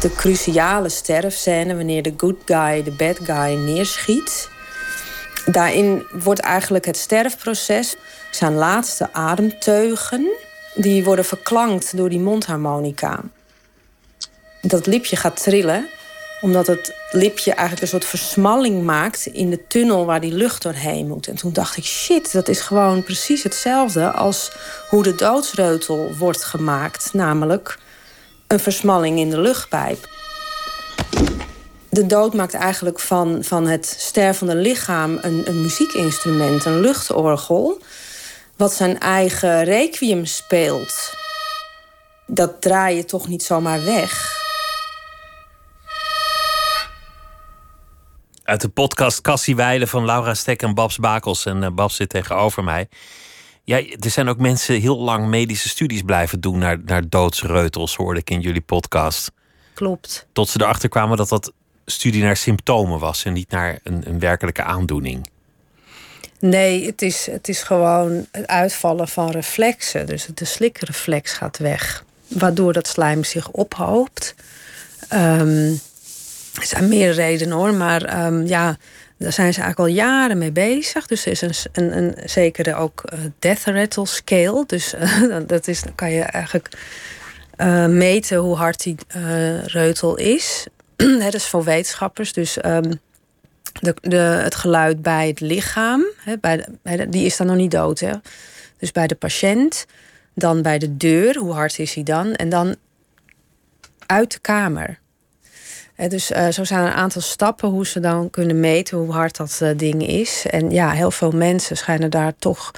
[0.00, 4.48] De cruciale sterfscène wanneer de good guy de bad guy neerschiet.
[5.44, 7.96] Daarin wordt eigenlijk het sterfproces,
[8.30, 10.26] zijn laatste ademteugen,
[10.74, 13.20] die worden verklankt door die mondharmonica.
[14.60, 15.88] Dat lipje gaat trillen
[16.42, 21.06] omdat het lipje eigenlijk een soort versmalling maakt in de tunnel waar die lucht doorheen
[21.06, 21.26] moet.
[21.26, 24.52] En toen dacht ik, shit, dat is gewoon precies hetzelfde als
[24.88, 27.12] hoe de doodsreutel wordt gemaakt.
[27.12, 27.78] Namelijk
[28.46, 30.08] een versmalling in de luchtpijp.
[31.88, 37.78] De dood maakt eigenlijk van, van het stervende lichaam een, een muziekinstrument, een luchtorgel,
[38.56, 41.14] wat zijn eigen requiem speelt.
[42.26, 44.41] Dat draai je toch niet zomaar weg.
[48.44, 51.46] Uit de podcast Cassie Weilen van Laura Stek en Babs Bakels.
[51.46, 52.88] En uh, Babs zit tegenover mij.
[53.64, 58.20] Ja, er zijn ook mensen heel lang medische studies blijven doen naar, naar doodsreutels, hoorde
[58.20, 59.30] ik in jullie podcast.
[59.74, 60.26] Klopt.
[60.32, 61.52] Tot ze erachter kwamen dat dat
[61.86, 65.30] studie naar symptomen was en niet naar een, een werkelijke aandoening.
[66.38, 70.06] Nee, het is, het is gewoon het uitvallen van reflexen.
[70.06, 74.34] Dus de slikreflex gaat weg, waardoor dat slijm zich ophoopt.
[75.12, 75.80] Um,
[76.54, 78.76] er zijn meer redenen hoor, maar um, ja,
[79.18, 81.06] daar zijn ze eigenlijk al jaren mee bezig.
[81.06, 84.64] Dus er is een, een, een zekere ook uh, death rattle scale.
[84.66, 86.68] Dus uh, dat is, dan kan je eigenlijk
[87.56, 88.96] uh, meten hoe hard die
[89.64, 90.66] reutel is.
[90.96, 92.32] dat is voor wetenschappers.
[92.32, 93.00] Dus um,
[93.80, 96.66] de, de, het geluid bij het lichaam, hè, bij
[97.08, 98.00] die is dan nog niet dood.
[98.00, 98.12] Hè?
[98.78, 99.86] Dus bij de patiënt,
[100.34, 102.34] dan bij de deur, hoe hard is hij dan?
[102.34, 102.76] En dan
[104.06, 105.00] uit de kamer
[105.96, 109.36] dus uh, zo zijn er een aantal stappen hoe ze dan kunnen meten hoe hard
[109.36, 110.46] dat uh, ding is.
[110.50, 112.70] En ja, heel veel mensen schijnen daar toch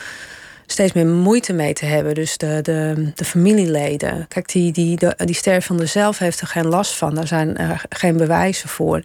[0.67, 2.15] steeds meer moeite mee te hebben.
[2.15, 4.29] Dus de, de, de familieleden.
[4.29, 7.15] Kijk, die, die, de, die stervende zelf heeft er geen last van.
[7.15, 9.03] Daar zijn geen bewijzen voor.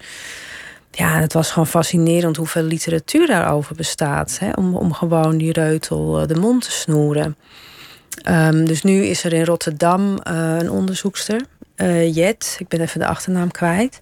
[0.92, 4.38] Ja, het was gewoon fascinerend hoeveel literatuur daarover bestaat.
[4.40, 7.38] Hè, om, om gewoon die reutel uh, de mond te snoeren.
[8.30, 11.42] Um, dus nu is er in Rotterdam een onderzoekster
[11.82, 14.00] uh, Jet, ik ben even de achternaam kwijt.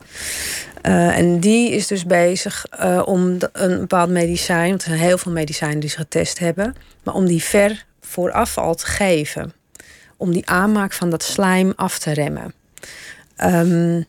[0.84, 5.18] Uh, en die is dus bezig uh, om een bepaald medicijn, want er zijn heel
[5.18, 9.54] veel medicijnen die ze getest hebben, maar om die ver vooraf al te geven.
[10.18, 12.54] Om die aanmaak van dat slijm af te remmen.
[13.44, 14.06] Um,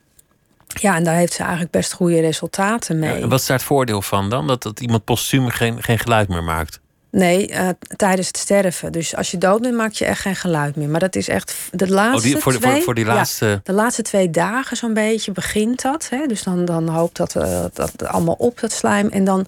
[0.67, 3.11] ja, en daar heeft ze eigenlijk best goede resultaten mee.
[3.17, 4.47] Ja, en wat is daar het voordeel van dan?
[4.47, 6.81] Dat, dat iemand postuum geen, geen geluid meer maakt?
[7.19, 8.93] Nee, uh, tijdens het sterven.
[8.93, 10.89] Dus als je dood bent, maak je echt geen geluid meer.
[10.89, 12.73] Maar dat is echt de laatste oh, die, voor, twee...
[12.73, 13.47] Voor, voor die laatste...
[13.47, 16.09] Ja, de laatste twee dagen zo'n beetje begint dat.
[16.11, 16.27] Hè?
[16.27, 19.09] Dus dan, dan hoopt dat, uh, dat allemaal op, dat slijm.
[19.09, 19.47] En dan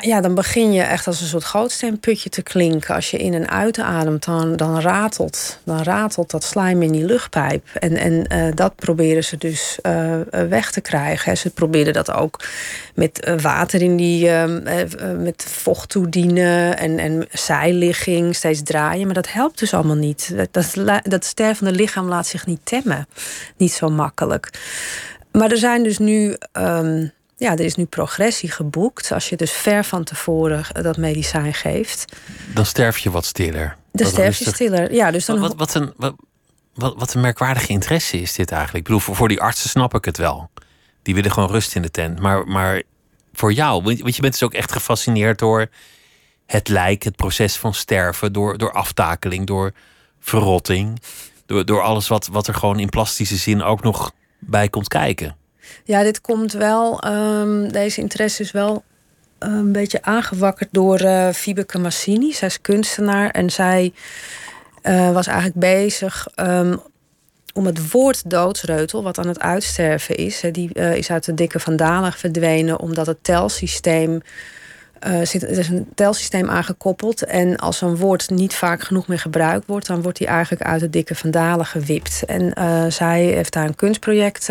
[0.00, 2.94] ja, dan begin je echt als een soort grootsteenputje te klinken.
[2.94, 7.68] Als je in en uitademt, dan, dan, ratelt, dan ratelt dat slijm in die luchtpijp.
[7.74, 11.36] En, en uh, dat proberen ze dus uh, weg te krijgen.
[11.36, 12.44] Ze proberen dat ook
[12.94, 14.44] met water in die, uh,
[15.18, 19.04] met vocht toedienen en, en zijligging, steeds draaien.
[19.04, 20.34] Maar dat helpt dus allemaal niet.
[20.52, 23.06] Dat, dat, stervende lichaam laat zich niet temmen.
[23.56, 24.50] Niet zo makkelijk.
[25.32, 26.36] Maar er zijn dus nu.
[26.52, 29.12] Um, ja, er is nu progressie geboekt.
[29.12, 32.16] Als je dus ver van tevoren dat medicijn geeft.
[32.54, 33.76] Dan sterf je wat stiller.
[33.92, 34.92] Dan sterf je stiller.
[34.92, 35.40] Ja, dus dan...
[35.40, 36.14] Wat, wat, een, wat,
[36.74, 38.78] wat, een merkwaardige interesse is dit eigenlijk.
[38.78, 40.50] Ik bedoel, voor, voor die artsen snap ik het wel.
[41.02, 42.20] Die willen gewoon rust in de tent.
[42.20, 42.82] Maar, maar
[43.32, 45.66] voor jou, want je bent dus ook echt gefascineerd door
[46.46, 49.72] het lijk, het proces van sterven, door, door aftakeling, door
[50.20, 51.00] verrotting.
[51.46, 55.36] Door, door alles wat, wat er gewoon in plastische zin ook nog bij komt kijken.
[55.84, 58.84] Ja, dit komt wel, ehm, deze interesse is wel
[59.38, 62.32] een beetje aangewakkerd door uh, Fibeke Massini.
[62.32, 63.92] Zij is kunstenaar en zij
[64.82, 66.80] uh, was eigenlijk bezig um,
[67.54, 72.12] om het woord doodsreutel, wat aan het uitsterven is, die is uit de dikke vandalen
[72.12, 74.20] verdwenen omdat het telsysteem.
[75.06, 77.24] Uh, zit, er is een telsysteem aangekoppeld.
[77.24, 80.80] En als een woord niet vaak genoeg meer gebruikt wordt, dan wordt die eigenlijk uit
[80.80, 82.22] de dikke vandalen gewipt.
[82.26, 84.50] En uh, zij heeft daar een kunstproject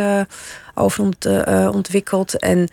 [0.74, 1.26] over ont,
[1.74, 2.40] ontwikkeld.
[2.40, 2.70] En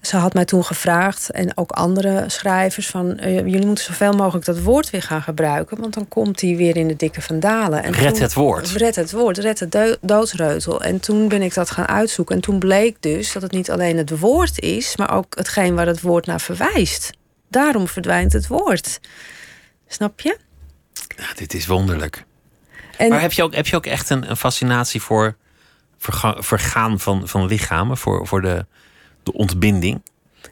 [0.00, 4.44] ze had mij toen gevraagd, en ook andere schrijvers, van uh, jullie moeten zoveel mogelijk
[4.44, 7.82] dat woord weer gaan gebruiken, want dan komt hij weer in de dikke vandalen.
[7.82, 8.70] En red het woord.
[8.70, 10.82] Red het woord, red het doodsreutel.
[10.82, 12.34] En toen ben ik dat gaan uitzoeken.
[12.34, 15.86] En toen bleek dus dat het niet alleen het woord is, maar ook hetgeen waar
[15.86, 17.10] het woord naar verwijst.
[17.48, 19.00] Daarom verdwijnt het woord.
[19.88, 20.38] Snap je?
[21.16, 22.24] Ja, dit is wonderlijk.
[22.96, 25.36] En, maar heb je ook, heb je ook echt een, een fascinatie voor
[26.38, 28.66] vergaan van, van lichamen, voor, voor de
[29.26, 30.02] de ontbinding?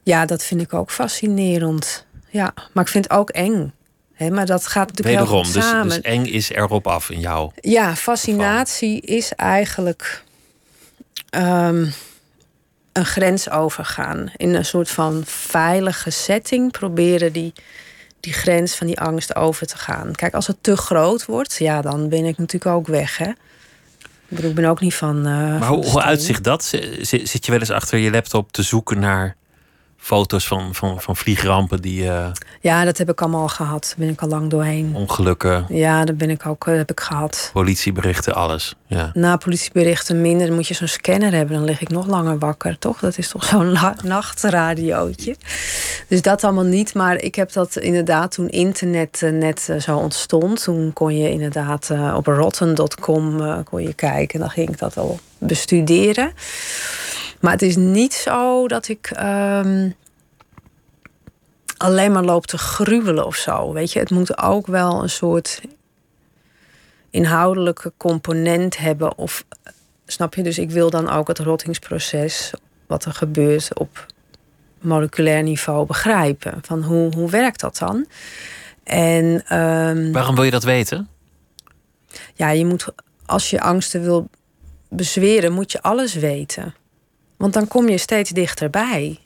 [0.03, 2.07] Ja, dat vind ik ook fascinerend.
[2.31, 3.73] Ja, maar ik vind het ook eng.
[4.15, 5.89] He, maar dat gaat natuurlijk Wederom, heel dus- samen.
[5.89, 7.51] Dus, eng is erop af in jou.
[7.61, 10.23] Ja, fascinatie is eigenlijk
[11.31, 11.93] um,
[12.93, 14.33] een grens overgaan.
[14.37, 17.53] In een soort van veilige setting proberen die,
[18.21, 20.13] die grens van die angst over te gaan.
[20.13, 23.19] Kijk, als het te groot wordt, ja, dan ben ik natuurlijk ook weg.
[23.19, 23.31] Hè?
[24.43, 25.17] Ik ben ook niet van.
[25.17, 25.25] Uh,
[25.59, 26.65] maar hoe, hoe uitzicht dat?
[27.01, 29.37] Zit je wel eens achter je laptop te zoeken naar
[30.05, 32.03] foto's van, van, van vliegrampen die.
[32.03, 32.27] Uh,
[32.61, 33.85] ja, dat heb ik allemaal gehad.
[33.85, 34.95] Daar ben ik al lang doorheen.
[34.95, 35.67] Ongelukken.
[35.69, 37.51] Ja, dat ben ik ook uh, heb ik gehad.
[37.53, 38.75] Politieberichten, alles.
[38.87, 39.11] Ja.
[39.15, 40.47] Na politieberichten minder.
[40.47, 41.57] Dan moet je zo'n scanner hebben.
[41.57, 43.01] Dan lig ik nog langer wakker, toch?
[43.01, 45.37] Dat is toch zo'n nachtradiootje.
[46.09, 46.95] Dus dat allemaal niet.
[46.95, 50.63] Maar ik heb dat inderdaad toen internet uh, net zo ontstond.
[50.63, 54.41] Toen kon je inderdaad op rotten.com kon je kijken.
[54.41, 56.33] Dan ging ik dat al bestuderen.
[57.45, 59.95] Maar het is niet zo dat ik um,
[61.77, 63.73] alleen maar loop te gruwelen of zo.
[63.73, 65.61] Weet je, het moet ook wel een soort
[67.11, 69.19] inhoudelijke component hebben.
[69.19, 69.45] Of
[70.07, 70.43] snap je?
[70.43, 72.53] Dus ik wil dan ook het rottingsproces,
[72.87, 74.07] wat er gebeurt op
[74.81, 76.59] moleculair niveau, begrijpen.
[76.63, 78.07] Van hoe, hoe werkt dat dan?
[78.85, 81.09] En, um, Waarom wil je dat weten?
[82.35, 82.87] Ja, je moet,
[83.27, 84.29] als je angsten wil
[84.89, 86.75] bezweren, moet je alles weten.
[87.37, 89.19] Want dan kom je steeds dichterbij.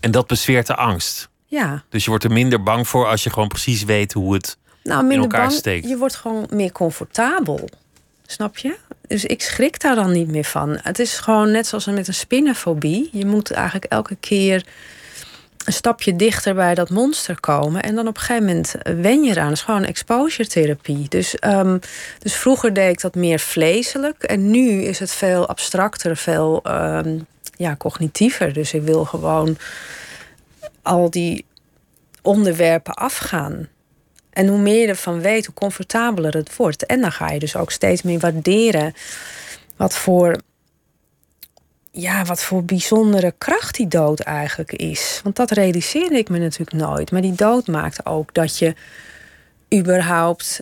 [0.00, 1.28] En dat bezweert de angst.
[1.46, 1.82] Ja.
[1.88, 5.00] Dus je wordt er minder bang voor als je gewoon precies weet hoe het nou,
[5.00, 5.88] minder in elkaar bang, steekt.
[5.88, 7.68] Je wordt gewoon meer comfortabel.
[8.26, 8.76] Snap je?
[9.06, 10.78] Dus ik schrik daar dan niet meer van.
[10.82, 13.08] Het is gewoon net zoals met een spinnenfobie.
[13.12, 14.64] Je moet eigenlijk elke keer
[15.64, 17.82] een stapje dichter bij dat monster komen.
[17.82, 19.48] En dan op een gegeven moment wen je eraan.
[19.48, 21.08] Het is gewoon exposure therapie.
[21.08, 21.80] Dus, um,
[22.18, 24.22] dus vroeger deed ik dat meer vleeselijk.
[24.22, 28.52] En nu is het veel abstracter, veel um, ja, cognitiever.
[28.52, 29.56] Dus ik wil gewoon
[30.82, 31.44] al die
[32.22, 33.68] onderwerpen afgaan.
[34.30, 36.86] En hoe meer je ervan weet, hoe comfortabeler het wordt.
[36.86, 38.94] En dan ga je dus ook steeds meer waarderen
[39.76, 40.40] wat voor,
[41.90, 45.20] ja, wat voor bijzondere kracht die dood eigenlijk is.
[45.22, 47.10] Want dat realiseerde ik me natuurlijk nooit.
[47.10, 48.74] Maar die dood maakt ook dat je
[49.74, 50.58] überhaupt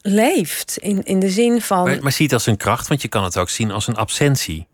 [0.00, 0.76] leeft.
[0.76, 1.84] In, in de zin van.
[1.84, 3.96] Maar, maar zie het als een kracht, want je kan het ook zien als een
[3.96, 4.66] absentie.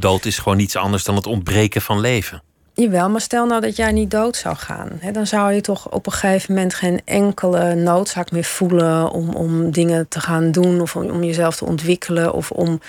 [0.00, 2.42] Dood is gewoon niets anders dan het ontbreken van leven.
[2.74, 4.90] Jawel, maar stel nou dat jij niet dood zou gaan.
[5.00, 9.34] Hè, dan zou je toch op een gegeven moment geen enkele noodzaak meer voelen om,
[9.34, 12.32] om dingen te gaan doen of om, om jezelf te ontwikkelen.
[12.32, 12.80] Of om.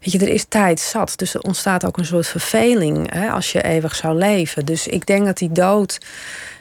[0.00, 1.12] Weet je, er is tijd zat.
[1.16, 4.64] Dus er ontstaat ook een soort verveling hè, als je eeuwig zou leven.
[4.64, 5.98] Dus ik denk dat die dood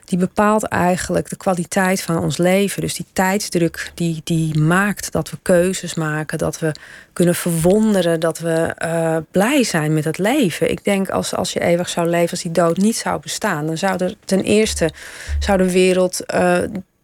[0.10, 2.82] die bepaalt eigenlijk de kwaliteit van ons leven.
[2.82, 6.72] Dus die tijdsdruk die, die maakt dat we keuzes maken, dat we
[7.14, 10.72] kunnen verwonderen, dat we uh, blij zijn met het leven.
[10.72, 13.78] Ik denk als, als je eeuwig zou leven, als die dood niet zou bestaan, dan
[13.78, 14.92] zou er ten eerste
[15.40, 16.58] zou de wereld uh,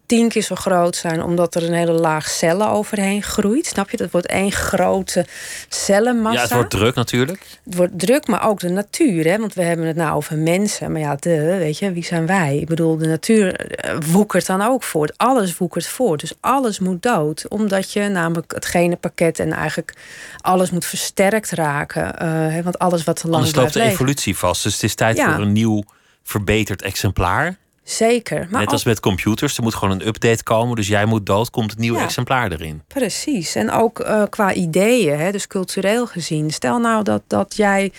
[0.06, 3.66] tien keer zo groot zijn, omdat er een hele laag cellen overheen groeit.
[3.66, 3.96] Snap je?
[3.96, 5.26] Dat wordt één grote
[5.68, 6.36] cellenmassa.
[6.36, 7.46] Ja, het wordt druk natuurlijk.
[7.64, 9.24] Het wordt druk, maar ook de natuur.
[9.24, 9.38] Hè?
[9.38, 10.92] Want we hebben het nou over mensen.
[10.92, 12.58] Maar ja, de, weet je, wie zijn wij?
[12.58, 13.76] Ik bedoel, de natuur
[14.10, 15.18] woekert dan ook voort.
[15.18, 16.20] Alles woekert voort.
[16.20, 17.48] Dus alles moet dood.
[17.48, 19.94] Omdat je namelijk het genenpakket en eigenlijk
[20.40, 22.14] alles moet versterkt raken.
[22.22, 24.62] Uh, want alles wat te lang Anders loopt de evolutie vast.
[24.62, 25.34] Dus het is tijd ja.
[25.34, 25.84] voor een nieuw
[26.22, 27.56] verbeterd exemplaar.
[27.86, 28.46] Zeker.
[28.50, 30.76] Maar Net als met computers, er moet gewoon een update komen.
[30.76, 32.82] Dus jij moet dood, komt het nieuwe exemplaar erin.
[32.86, 33.54] Precies.
[33.54, 36.50] En ook uh, qua ideeën, hè, dus cultureel gezien.
[36.50, 37.92] Stel nou dat, dat jij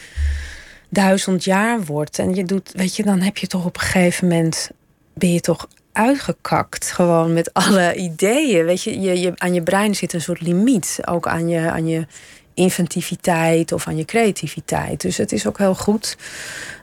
[0.90, 4.28] duizend jaar wordt en je doet, weet je, dan heb je toch op een gegeven
[4.28, 4.70] moment
[5.14, 8.66] ben je toch uitgekakt gewoon met alle ideeën.
[8.66, 11.88] Weet je, je, je aan je brein zit een soort limiet, ook aan je, aan
[11.88, 12.08] je
[12.54, 15.02] inventiviteit of aan je creativiteit.
[15.02, 16.18] Dus het is ook heel goed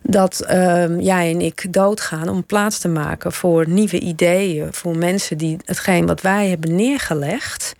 [0.06, 5.38] dat uh, jij en ik doodgaan om plaats te maken voor nieuwe ideeën, voor mensen
[5.38, 7.74] die hetgeen wat wij hebben neergelegd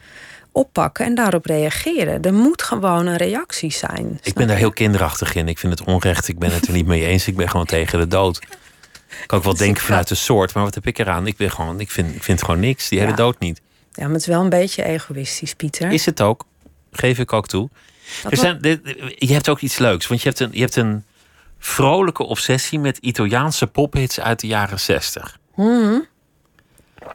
[0.53, 2.23] oppakken en daarop reageren.
[2.23, 4.19] Er moet gewoon een reactie zijn.
[4.23, 5.49] Ik ben daar heel kinderachtig in.
[5.49, 6.29] Ik vind het onrecht.
[6.29, 7.27] Ik ben het er niet mee eens.
[7.27, 8.37] Ik ben gewoon tegen de dood.
[8.37, 11.27] Ik kan ook wel denken vanuit de soort, maar wat heb ik eraan?
[11.27, 12.89] Ik, ben gewoon, ik, vind, ik vind gewoon niks.
[12.89, 13.61] Die hele dood niet.
[13.93, 15.93] Ja, maar het is wel een beetje egoïstisch, Pieter.
[15.93, 16.45] Is het ook?
[16.93, 17.69] Geef ik ook toe.
[18.31, 18.59] Er zijn,
[19.17, 21.05] je hebt ook iets leuks, want je hebt een, je hebt een
[21.65, 25.39] vrolijke obsessie met Italiaanse pophits uit de jaren zestig.
[25.55, 26.07] Mm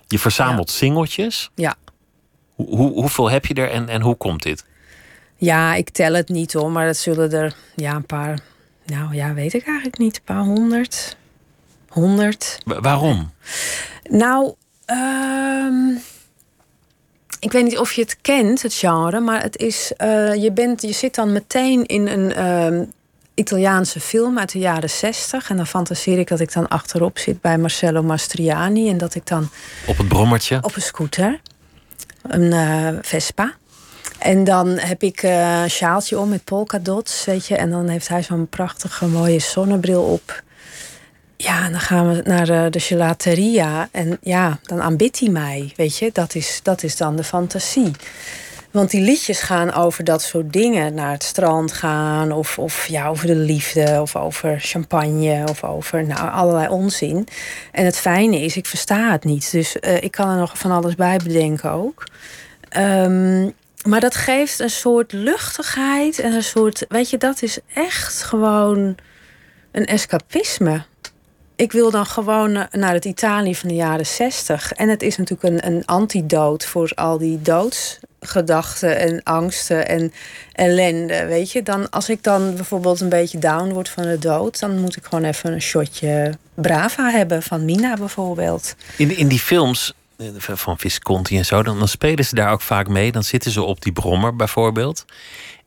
[0.08, 1.50] Je verzamelt singeltjes.
[1.56, 1.76] Ja.
[2.56, 4.66] Hoe, hoeveel heb je er en, en hoe komt dit?
[5.36, 8.39] Ja, ik tel het niet hoor, maar dat zullen er ja, een paar.
[8.86, 10.16] Nou ja, weet ik eigenlijk niet.
[10.16, 11.18] Een paar honderd.
[11.89, 12.60] Honderd.
[12.66, 13.32] Waarom?
[14.04, 14.54] Nou,
[14.86, 16.02] um,
[17.39, 20.82] ik weet niet of je het kent, het genre, maar het is, uh, je, bent,
[20.82, 22.91] je zit dan meteen in een um,
[23.39, 25.49] Italiaanse film uit de jaren zestig.
[25.49, 28.89] En dan fantaseer ik dat ik dan achterop zit bij Marcello Mastriani.
[28.89, 29.49] En dat ik dan.
[29.85, 30.57] Op het brommertje?
[30.61, 31.39] Op een scooter.
[32.21, 33.53] Een uh, Vespa.
[34.19, 37.55] En dan heb ik uh, een sjaaltje om met polkadots, weet je.
[37.55, 40.43] En dan heeft hij zo'n prachtige mooie zonnebril op.
[41.37, 43.89] Ja, dan gaan we naar de, de gelateria.
[43.91, 45.73] En ja, dan aanbidt hij mij.
[45.75, 47.91] Weet je, dat is, dat is dan de fantasie.
[48.72, 50.93] Want die liedjes gaan over dat soort dingen.
[50.93, 56.05] Naar het strand gaan, of, of ja, over de liefde, of over champagne, of over
[56.05, 57.28] nou, allerlei onzin.
[57.72, 59.51] En het fijne is, ik versta het niet.
[59.51, 62.03] Dus uh, ik kan er nog van alles bij bedenken ook.
[62.78, 63.53] Um,
[63.86, 66.86] maar dat geeft een soort luchtigheid en een soort.
[66.89, 68.95] Weet je, dat is echt gewoon
[69.72, 70.84] een escapisme
[71.59, 74.74] ik wil dan gewoon naar het Italië van de jaren zestig.
[74.74, 77.41] En het is natuurlijk een, een antidoot voor al die
[78.20, 80.13] doodsgedachten en angsten en
[80.51, 81.26] ellende.
[81.26, 84.80] Weet je, dan, als ik dan bijvoorbeeld een beetje down word van de dood, dan
[84.80, 88.76] moet ik gewoon even een shotje Brava hebben van Mina bijvoorbeeld.
[88.97, 92.61] In, in die films eh, van Visconti en zo, dan, dan spelen ze daar ook
[92.61, 93.11] vaak mee.
[93.11, 95.05] Dan zitten ze op die brommer bijvoorbeeld.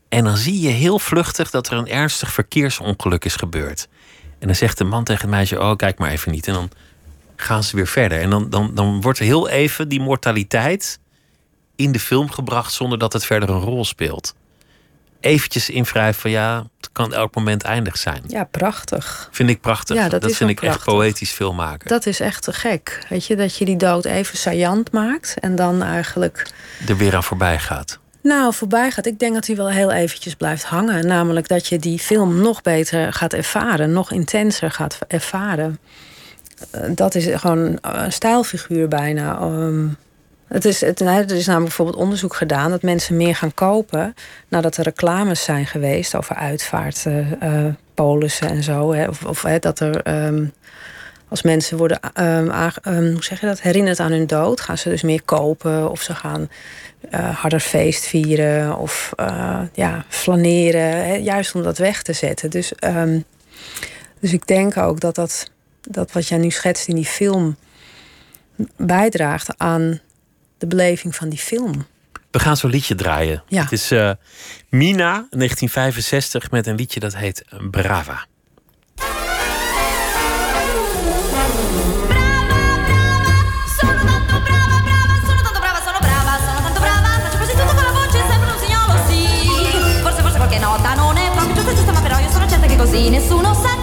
[0.09, 3.89] En dan zie je heel vluchtig dat er een ernstig verkeersongeluk is gebeurd.
[4.39, 6.47] En dan zegt de man tegen het meisje: Oh, kijk maar even niet.
[6.47, 6.71] En dan
[7.37, 8.21] gaan ze weer verder.
[8.21, 10.99] En dan, dan, dan wordt er heel even die mortaliteit
[11.83, 14.35] in de film gebracht zonder dat het verder een rol speelt.
[15.21, 18.23] Eventjes invrijven van ja, het kan elk moment eindig zijn.
[18.27, 19.29] Ja, prachtig.
[19.33, 19.97] Vind ik prachtig.
[19.97, 21.89] Ja, dat, vind ik echt poëtisch filmmaken.
[21.89, 23.07] Dat is echt te gek.
[23.09, 26.47] Weet je, dat je die dood even saillant maakt en dan eigenlijk.
[26.89, 28.01] er weer aan voorbij gaat.
[28.23, 29.07] Nou, voorbij gaat.
[29.07, 31.07] Ik denk dat hij wel heel eventjes blijft hangen.
[31.07, 35.79] Namelijk dat je die film nog beter gaat ervaren, nog intenser gaat ervaren.
[36.71, 39.39] Eh, dat is gewoon een stijlfiguur bijna.
[39.39, 39.87] Ehm,
[40.53, 44.15] het is, het, er is namelijk bijvoorbeeld onderzoek gedaan dat mensen meer gaan kopen
[44.49, 48.93] nadat er reclames zijn geweest over uitvaartpolissen uh, en zo.
[48.93, 50.03] Hè, of, of hè, dat er.
[50.03, 50.45] Ehm,
[51.29, 52.51] als mensen worden um,
[53.13, 56.15] hoe zeg je dat, herinnerd aan hun dood, gaan ze dus meer kopen of ze
[56.15, 56.49] gaan
[57.11, 61.07] uh, harder feest vieren of uh, ja, flaneren.
[61.07, 62.51] Hè, juist om dat weg te zetten.
[62.51, 62.73] Dus,
[64.21, 65.51] dus ik denk ook dat, dat
[65.91, 67.57] dat wat jij nu schetst in die film
[68.77, 70.01] bijdraagt aan
[70.63, 71.87] de beleving van die film.
[72.31, 73.43] We gaan zo'n liedje draaien.
[73.49, 73.63] Ja.
[73.63, 74.11] Het is uh,
[74.69, 78.27] Mina, 1965, met een liedje dat heet Brava.
[92.93, 93.82] così nessuno sa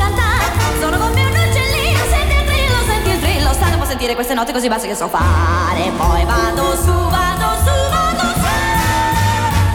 [3.99, 5.91] sentire queste note così basse che so fare.
[5.97, 8.47] Poi vado su, vado su, vado su.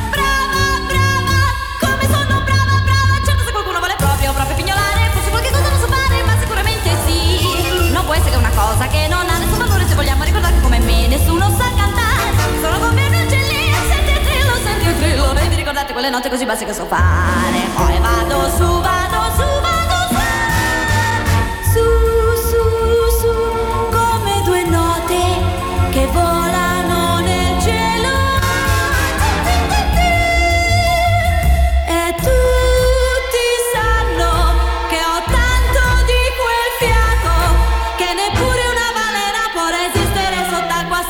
[0.09, 1.37] Brava, brava,
[1.79, 3.15] come sono brava, brava.
[3.23, 6.89] Certo se qualcuno vuole proprio, proprio pignolare, forse qualche cosa non so fare, ma sicuramente
[7.05, 7.93] sì.
[7.93, 10.61] Non può essere che una cosa che non ha nessun valore se vogliamo ricordare che
[10.63, 12.33] come me nessuno sa cantare.
[12.65, 15.33] Sono come un uccellino, senti il trillo, senti il trillo.
[15.35, 17.61] Vi ricordate quelle note così basse che so fare.
[17.77, 18.81] Poi vado su,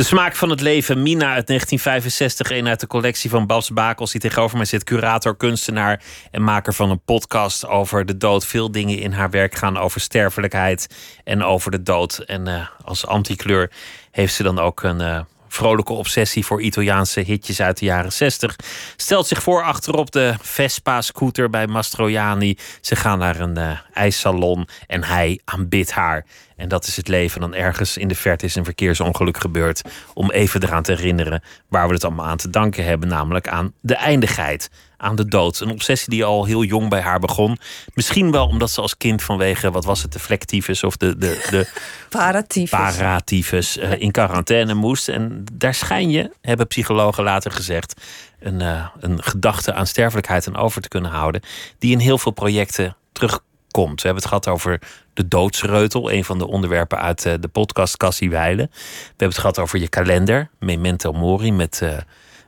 [0.00, 2.50] De smaak van het leven, Mina uit 1965.
[2.50, 4.12] Een uit de collectie van Babs Bakels.
[4.12, 8.46] Die tegenover mij zit, curator, kunstenaar en maker van een podcast over de dood.
[8.46, 10.94] Veel dingen in haar werk gaan over sterfelijkheid
[11.24, 12.18] en over de dood.
[12.18, 13.70] En eh, als antikleur
[14.10, 18.56] heeft ze dan ook een eh, vrolijke obsessie voor Italiaanse hitjes uit de jaren 60.
[18.96, 22.58] Stelt zich voor achterop de Vespa-scooter bij Mastroianni.
[22.80, 26.26] Ze gaan naar een eh, ijssalon en hij aanbidt haar.
[26.60, 27.40] En dat is het leven.
[27.40, 29.82] Dan ergens in de verte is een verkeersongeluk gebeurd.
[30.14, 33.08] Om even eraan te herinneren waar we het allemaal aan te danken hebben.
[33.08, 34.70] Namelijk aan de eindigheid.
[34.96, 35.60] Aan de dood.
[35.60, 37.58] Een obsessie die al heel jong bij haar begon.
[37.94, 41.46] Misschien wel omdat ze als kind vanwege, wat was het, de flectivus of de, de,
[41.50, 41.68] de
[42.08, 42.70] Paratyfus.
[42.70, 45.08] paratyfus eh, in quarantaine moest.
[45.08, 48.00] En daar schijn je, hebben psychologen later gezegd,
[48.40, 51.40] een, eh, een gedachte aan sterfelijkheid en over te kunnen houden.
[51.78, 53.48] Die in heel veel projecten terugkomt.
[53.72, 54.80] We hebben het gehad over
[55.14, 58.70] de doodsreutel, een van de onderwerpen uit eh, de podcast Cassie Weilen.
[58.72, 61.98] We hebben het gehad over je kalender, Memento Mori, met eh,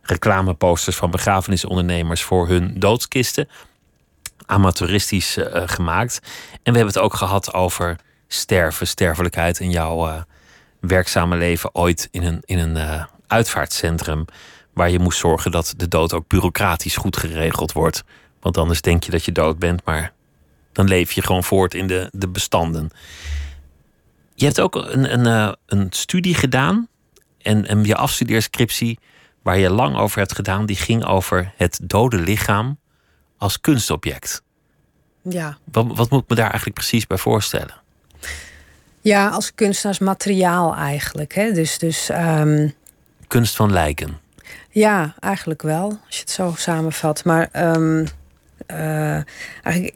[0.03, 3.49] reclameposters van begrafenisondernemers voor hun doodskisten.
[4.47, 6.21] Amateuristisch eh, gemaakt.
[6.53, 7.97] En we hebben het ook gehad over
[8.29, 10.25] sterven, sterfelijkheid in jouw
[10.81, 14.25] werkzame leven ooit in een, in een uitvaartcentrum.
[14.75, 18.05] Waar je moest zorgen dat de dood ook bureaucratisch goed geregeld wordt.
[18.41, 20.13] Want anders denk je dat je dood bent, maar
[20.73, 22.91] dan leef je gewoon voort in de, de bestanden.
[24.35, 26.89] Je hebt ook een, een, eh, een studie gedaan
[27.39, 28.99] en, en je afstudeerscriptie
[29.43, 32.79] waar je lang over hebt gedaan, die ging over het dode lichaam
[33.39, 34.43] als kunstobject.
[35.23, 35.59] Ja.
[35.65, 37.81] Wat, wat moet ik me daar eigenlijk precies bij voorstellen?
[39.03, 41.35] ja, als kunstenaarsmateriaal eigenlijk.
[41.35, 41.53] Hè?
[41.53, 42.69] Dus, dus ehm,
[43.29, 44.21] Kunst van lijken.
[44.71, 47.25] Ja, eigenlijk wel, als je het zo samenvat.
[47.25, 48.07] Maar ehm,
[48.67, 49.21] eh,
[49.63, 49.95] eigenlijk,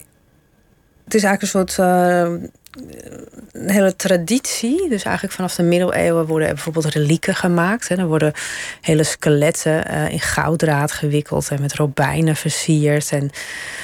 [1.07, 2.51] het is eigenlijk een soort eh,
[3.53, 4.89] een hele traditie.
[4.89, 7.89] Dus eigenlijk vanaf de middeleeuwen worden er bijvoorbeeld relieken gemaakt.
[7.89, 7.97] Hè.
[7.97, 8.33] Er worden
[8.81, 13.13] hele skeletten eh, in gouddraad gewikkeld en met robijnen versierd.
[13.13, 13.31] En,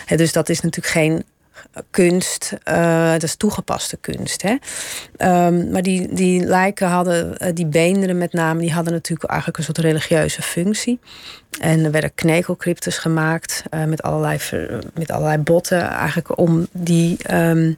[0.06, 1.24] hè, dus dat is natuurlijk geen
[1.90, 4.42] kunst, eh, dat is toegepaste kunst.
[4.42, 4.56] Hè?
[5.16, 9.58] Ehm, maar die, die lijken hadden, eh, die beenderen met name, die hadden natuurlijk eigenlijk
[9.58, 11.00] een soort religieuze functie.
[11.60, 14.38] En er werden knekelcryptes gemaakt eh, met, allerlei,
[14.94, 17.72] met allerlei botten, eigenlijk om die, ehm,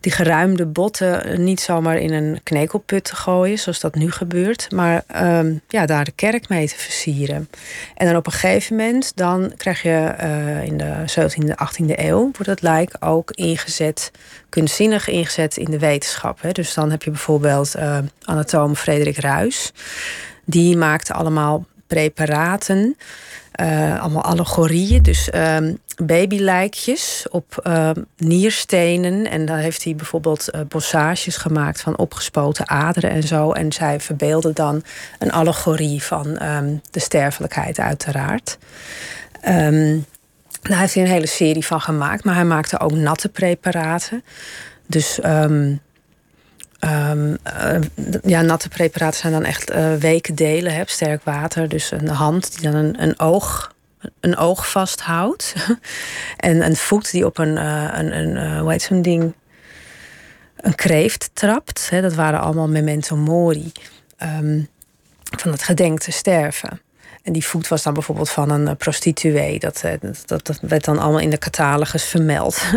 [0.00, 5.04] die geruimde botten niet zomaar in een knekelput te gooien, zoals dat nu gebeurt, maar
[5.06, 7.48] ehm, ja, daar de kerk mee te versieren.
[7.94, 12.22] En dan op een gegeven moment, dan krijg je eh, in de 17e, 18e eeuw,
[12.22, 14.10] wordt het lijk ook ingezet,
[14.48, 16.42] kunstzinnig ingezet in de wetenschap.
[16.42, 16.52] Hè.
[16.52, 19.72] Dus dan heb je bijvoorbeeld eh, anatoom Frederik Ruys.
[20.44, 22.96] Die maakte allemaal preparaten,
[23.52, 25.02] eh, allemaal allegorieën.
[25.02, 25.74] Dus ehm,
[26.04, 29.30] babylijkjes op ehm, nierstenen.
[29.30, 33.52] En dan heeft hij bijvoorbeeld eh, bossages gemaakt van opgespoten aderen en zo.
[33.52, 34.82] En zij verbeelden dan
[35.18, 38.58] een allegorie van ehm, de sterfelijkheid uiteraard.
[40.62, 42.24] Daar heeft hij een hele serie van gemaakt.
[42.24, 44.24] Maar hij maakte ook natte preparaten.
[44.86, 45.18] Dus
[46.80, 47.80] ehm, eh,
[48.22, 50.74] ja, natte preparaten zijn dan echt eh weken delen.
[50.74, 51.68] Hè, sterk water.
[51.68, 53.74] Dus een hand die dan een, een oog
[54.20, 55.54] een oog vasthoudt.
[56.36, 59.34] en een voet die op een, eh, een, een hoe heet zo'n ding?
[60.56, 61.90] Een kreeft trapt.
[61.90, 62.00] Hè.
[62.00, 63.72] Dat waren allemaal memento mori.
[64.16, 64.60] ehm,
[65.38, 66.80] van het gedenk te sterven.
[67.22, 69.58] En die voet was dan bijvoorbeeld van een eh, prostituee.
[69.58, 72.62] Dat, eh, dat, dat, dat werd dan allemaal in de catalogus vermeld.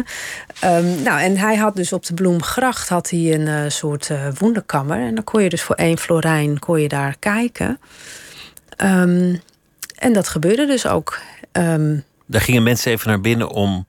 [0.60, 4.28] Ehm, nou, en hij had dus op de Bloemgracht had hij een eh, soort eh
[4.40, 4.98] wonderkammer.
[4.98, 7.80] En dan kon je dus voor één florijn kon je daar kijken.
[8.78, 9.36] Ehm,
[9.96, 11.20] en dat gebeurde dus ook.
[11.52, 13.88] Ehm, Daar gingen mensen even naar binnen om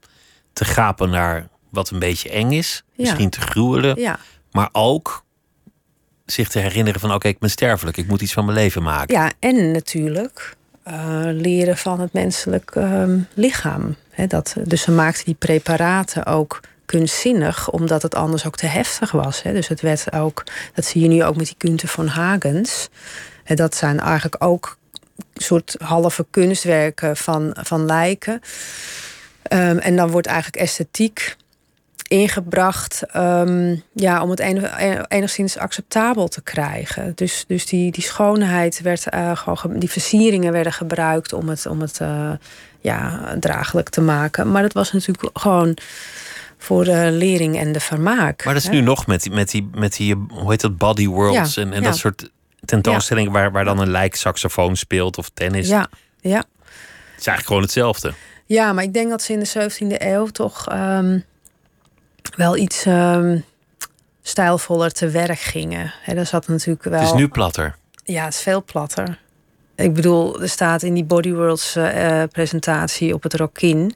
[0.53, 2.83] te gapen naar wat een beetje eng is.
[2.93, 3.03] Ja.
[3.03, 4.01] Misschien te gruwelen.
[4.01, 4.19] ja.
[4.51, 5.24] Maar ook
[6.27, 7.15] zich te herinneren van...
[7.15, 7.97] oké, ik ben sterfelijk.
[7.97, 9.15] Ik moet iets van mijn leven maken.
[9.15, 13.97] ja, en natuurlijk eh, leren van het menselijk ehm, lichaam.
[14.29, 19.43] Dat, dus ze maakten die preparaten ook kunstzinnig, omdat het anders ook te heftig was.
[19.43, 20.45] Dus het werd ook,
[20.75, 22.89] dat zie je nu ook met die Kunte van Hagens.
[23.45, 24.77] Dat zijn eigenlijk ook
[25.35, 28.41] soort halve kunstwerken van, van lijken.
[29.43, 31.37] Ehm, en dan wordt eigenlijk esthetiek
[32.09, 34.79] ingebracht ehm, ja, om het enig-
[35.09, 37.13] enigszins acceptabel te krijgen.
[37.15, 41.67] Dus, dus die, die schoonheid werd eh, gewoon, ge- die versieringen werden gebruikt om het,
[41.67, 42.31] om het eh,
[42.81, 44.51] ja, draaglijk te maken.
[44.51, 45.77] Maar dat was natuurlijk gewoon
[46.59, 48.45] voor de lering en de vermaak.
[48.45, 48.75] Maar dat is hè.
[48.75, 51.73] nu nog met die, met die, met die hoe heet dat, body worlds Ja, en,
[51.73, 51.87] en ja.
[51.89, 52.31] dat soort
[52.65, 55.69] tentoonstellingen waar, waar dan een lijk saxofoon speelt of tennis.
[55.69, 55.89] Ja,
[56.21, 56.37] ja.
[56.37, 58.13] Het is eigenlijk gewoon hetzelfde.
[58.47, 61.19] Ja, maar ik denk dat ze in de 17e eeuw toch ehm,
[62.37, 63.39] wel iets ehm,
[64.23, 65.93] stijlvoller te werk gingen.
[66.03, 66.99] Hè, daar zat natuurlijk wel.
[67.01, 67.77] Het is nu platter.
[68.05, 69.19] Ja, het is veel platter.
[69.77, 73.95] Ik bedoel, er staat in die Body Worlds eh, presentatie op het Rokin.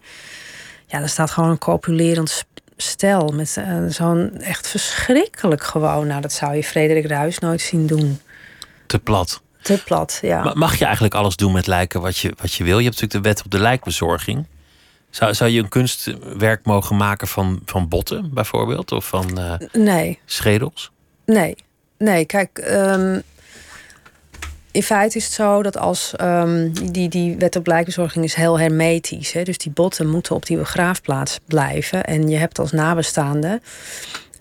[0.87, 2.45] Ja, er staat gewoon een copulerend
[2.77, 6.07] stel met eh, zo'n echt verschrikkelijk gewoon.
[6.07, 8.21] Nou, dat zou je Frederik Ruis nooit zien doen.
[8.87, 9.41] Te plat.
[9.63, 10.43] Te plat, ja.
[10.45, 12.79] Ma- Mag je eigenlijk alles doen met lijken wat je, wat je wil?
[12.79, 14.47] Je hebt natuurlijk de wet op de lijkbezorging.
[15.11, 18.93] Zou, zou je een kunstwerk mogen maken van, van botten, bijvoorbeeld?
[18.93, 20.91] Of van eh, Nee, schedels?
[21.27, 21.57] nee,
[21.99, 22.25] nee.
[22.25, 23.21] Kijk, ehm,
[24.71, 28.59] in feite is het zo dat als ehm, die, die wet op lijkbezorging is heel
[28.59, 29.33] hermetisch.
[29.33, 29.43] Hè?
[29.43, 32.05] Dus die botten moeten op die begraafplaats blijven.
[32.05, 33.61] En je hebt als nabestaande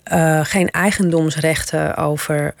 [0.02, 2.54] eh, geen eigendomsrechten over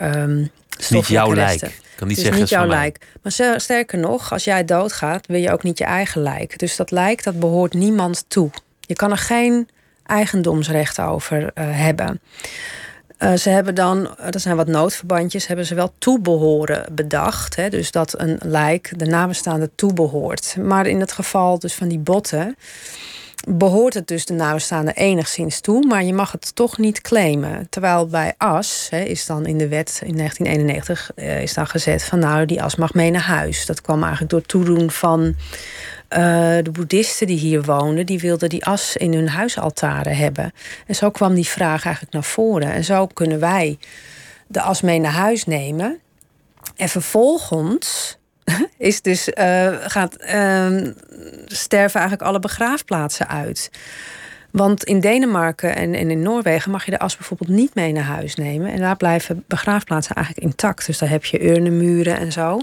[0.78, 1.68] is niet jouw resten.
[1.68, 1.80] lijk.
[1.98, 3.06] Kan niet Het is zeggen niet jouw lijk.
[3.22, 6.58] Maar sterker nog, als jij doodgaat, wil je ook niet je eigen lijk.
[6.58, 8.50] Dus dat lijk, dat behoort niemand toe.
[8.80, 9.68] Je kan er geen
[10.06, 12.20] eigendomsrecht over eh, hebben.
[13.16, 17.56] Eh, ze hebben dan, eh, er zijn wat noodverbandjes, hebben ze wel toebehoren bedacht.
[17.56, 17.68] Hè?
[17.68, 20.56] Dus dat een lijk de nabestaande toebehoort.
[20.60, 22.56] Maar in het geval dus van die botten
[23.46, 27.66] behoort het dus de nabestaande enigszins toe, maar je mag het toch niet claimen.
[27.70, 32.18] Terwijl bij as is dan in de wet in 1991 eh, is dan gezet van
[32.18, 33.66] nou die as mag mee naar huis.
[33.66, 35.34] Dat kwam eigenlijk door toedoen van
[36.08, 36.20] eh,
[36.62, 40.52] de boeddhisten die hier woonden, die wilden die as in hun huisaltaren hebben.
[40.86, 42.72] En zo kwam die vraag eigenlijk naar voren.
[42.72, 43.78] En zo kunnen wij
[44.46, 45.98] de as mee naar huis nemen.
[46.76, 48.17] En vervolgens
[48.78, 50.92] is dus, eh, gaat, ehm,
[51.46, 53.70] sterven eigenlijk alle begraafplaatsen uit.
[54.50, 58.04] Want in Denemarken en, en in Noorwegen mag je de as bijvoorbeeld niet mee naar
[58.04, 58.72] huis nemen.
[58.72, 60.86] En daar blijven begraafplaatsen eigenlijk intact.
[60.86, 62.60] Dus daar heb je urnenmuren en zo.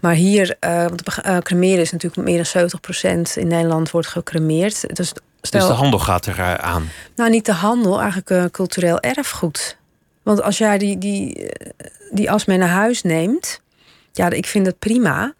[0.00, 4.96] Maar hier, eh, want eh, cremeren is natuurlijk meer dan 70% in Nederland wordt gecremeerd.
[4.96, 6.88] Dus, stel, Dus de handel gaat er aan.
[7.16, 9.76] nou, niet de handel, eigenlijk cultureel erfgoed.
[10.22, 11.50] Want als jij die, die,
[12.10, 13.60] die as mee naar huis neemt,
[14.16, 15.34] ja, ik vind dat prima.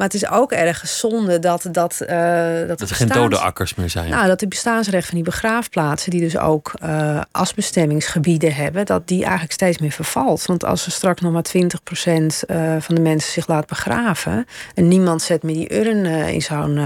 [0.00, 2.18] Maar het is ook ergens zonde dat, dat, eh,
[2.66, 4.10] dat, Dat er geen dode akkers meer zijn.
[4.10, 9.22] nou, dat de bestaansrecht van die begraafplaatsen, die dus ook eh asbestemmingsgebieden hebben, dat die
[9.22, 10.46] eigenlijk steeds meer vervalt.
[10.46, 14.88] Want als er straks nog maar 20% eh, van de mensen zich laat begraven en
[14.88, 16.80] niemand zet meer die urn in zo'n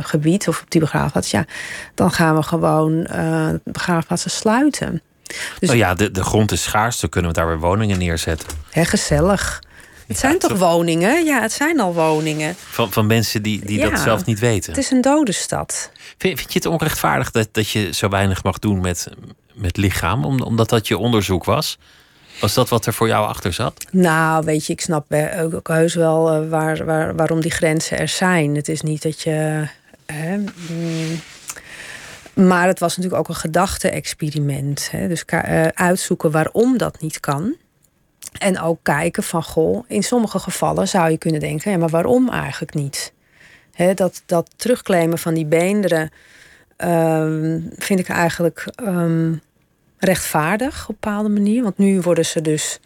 [0.00, 1.44] gebied of op die begraafplaats, ja,
[1.94, 3.08] dan gaan we gewoon
[3.64, 5.02] begraafplaatsen sluiten.
[5.58, 8.48] Dus oh ja, de, de grond is schaars, dan kunnen we daar weer woningen neerzetten.
[8.70, 9.60] hè, gezellig.
[10.10, 11.24] Het zijn toch woningen?
[11.24, 12.54] Ja, het zijn al woningen.
[12.58, 14.72] Van, van mensen die, die Ja, dat zelf niet weten.
[14.72, 15.90] Het is een dode stad.
[16.18, 19.08] Vind, vind je het onrechtvaardig dat, dat je zo weinig mag doen met,
[19.54, 20.24] met lichaam?
[20.24, 21.78] Om- omdat dat je onderzoek was?
[22.40, 23.84] Was dat wat er voor jou achter zat?
[23.90, 28.08] Nou, weet je, ik snap ook, heus wel eh, waar, waar, waarom die grenzen er
[28.08, 28.54] zijn.
[28.56, 29.66] Het is niet dat je.
[30.06, 31.20] Hè, mm,
[32.46, 34.90] maar het was natuurlijk ook een gedachte-experiment.
[34.92, 37.54] Dus eh, uitzoeken waarom dat niet kan.
[38.38, 42.28] En ook kijken van, goh, in sommige gevallen zou je kunnen denken, ja, maar waarom
[42.28, 43.12] eigenlijk niet?
[43.72, 46.10] Hè, dat, dat terugclaimen van die beenderen
[46.76, 49.34] ehm, vind ik eigenlijk ehm,
[49.98, 51.62] rechtvaardig op een bepaalde manier.
[51.62, 52.80] Want nu worden ze dus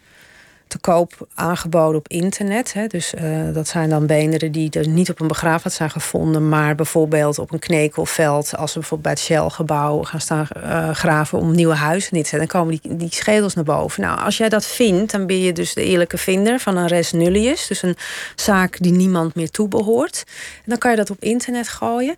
[0.67, 2.73] te koop aangeboden op internet.
[2.73, 2.87] Hè.
[2.87, 6.75] Dus eh, dat zijn dan beenderen die er niet op een begraafplaats zijn gevonden, maar
[6.75, 11.55] bijvoorbeeld op een knekelveld, als ze bijvoorbeeld bij het Shell-gebouw gaan staan eh, graven om
[11.55, 14.01] nieuwe huizen neer te zetten, dan komen die, die schedels naar boven.
[14.01, 17.11] Nou, als jij dat vindt, dan ben je dus de eerlijke vinder van een res
[17.11, 17.97] nullius, dus een
[18.35, 20.23] zaak die niemand meer toebehoort.
[20.55, 22.15] En dan kan je dat op internet gooien.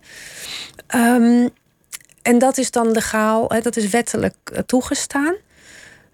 [0.86, 1.48] Ehm,
[2.22, 5.34] en dat is dan legaal, hè, dat is wettelijk eh, toegestaan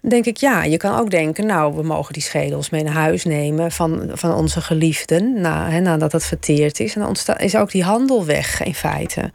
[0.09, 3.23] denk ik, ja, je kan ook denken, nou, we mogen die schedels mee naar huis
[3.23, 6.95] nemen van, van onze geliefden, na, nadat het verteerd is.
[6.95, 9.31] En dan is ook die handel weg, in feite.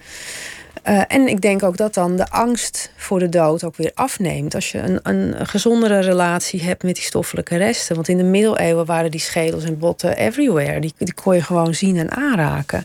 [0.82, 4.54] Eh, en ik denk ook dat dan de angst voor de dood ook weer afneemt.
[4.54, 7.94] Als je een, een gezondere relatie hebt met die stoffelijke resten.
[7.94, 10.80] Want in de middeleeuwen waren die schedels en botten everywhere.
[10.80, 12.84] Die, die kon je gewoon zien en aanraken.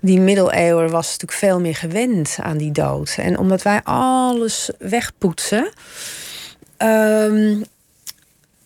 [0.00, 3.14] Die middeleeuwen was natuurlijk veel meer gewend aan die dood.
[3.18, 5.68] En omdat wij alles wegpoetsen
[6.76, 7.62] Ehm,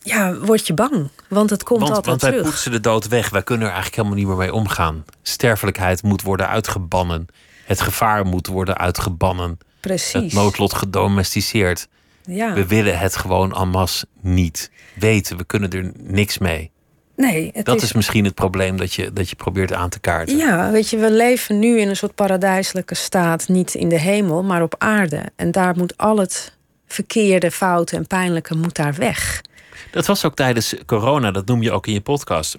[0.03, 1.09] ja, word je bang.
[1.29, 2.47] Want het komt Want, altijd want wij terug.
[2.47, 3.31] poetsen de dood weg.
[3.31, 5.05] Wij kunnen er eigenlijk helemaal niet meer mee omgaan.
[5.23, 7.27] Sterfelijkheid moet worden uitgebannen.
[7.65, 9.59] Het gevaar moet worden uitgebannen.
[9.81, 10.13] Precies.
[10.13, 11.89] Het noodlot gedomesticeerd.
[12.25, 12.53] ja.
[12.53, 15.37] We willen het gewoon en masse niet weten.
[15.37, 16.71] We kunnen er niks mee.
[17.17, 20.37] Nee, Dat is, is misschien het probleem dat je, dat je probeert aan te kaarten.
[20.37, 23.49] Ja, weet je, we leven nu in een soort paradijselijke staat.
[23.49, 25.23] Niet in de hemel, maar op aarde.
[25.37, 26.57] En daar moet al het
[26.89, 29.43] verkeerde, foute en pijnlijke moet daar weg.
[29.91, 32.57] Dat was ook tijdens corona, dat noem je ook in je podcast.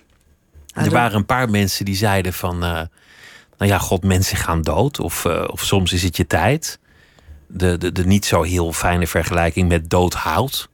[0.73, 2.63] Ah, er waren een paar mensen die zeiden van...
[2.63, 2.69] eh,
[3.57, 4.99] nou ja, god, mensen gaan dood.
[4.99, 6.80] Of, eh, of soms is het je tijd.
[7.47, 10.69] De, de, de niet zo heel fijne vergelijking met dood hout.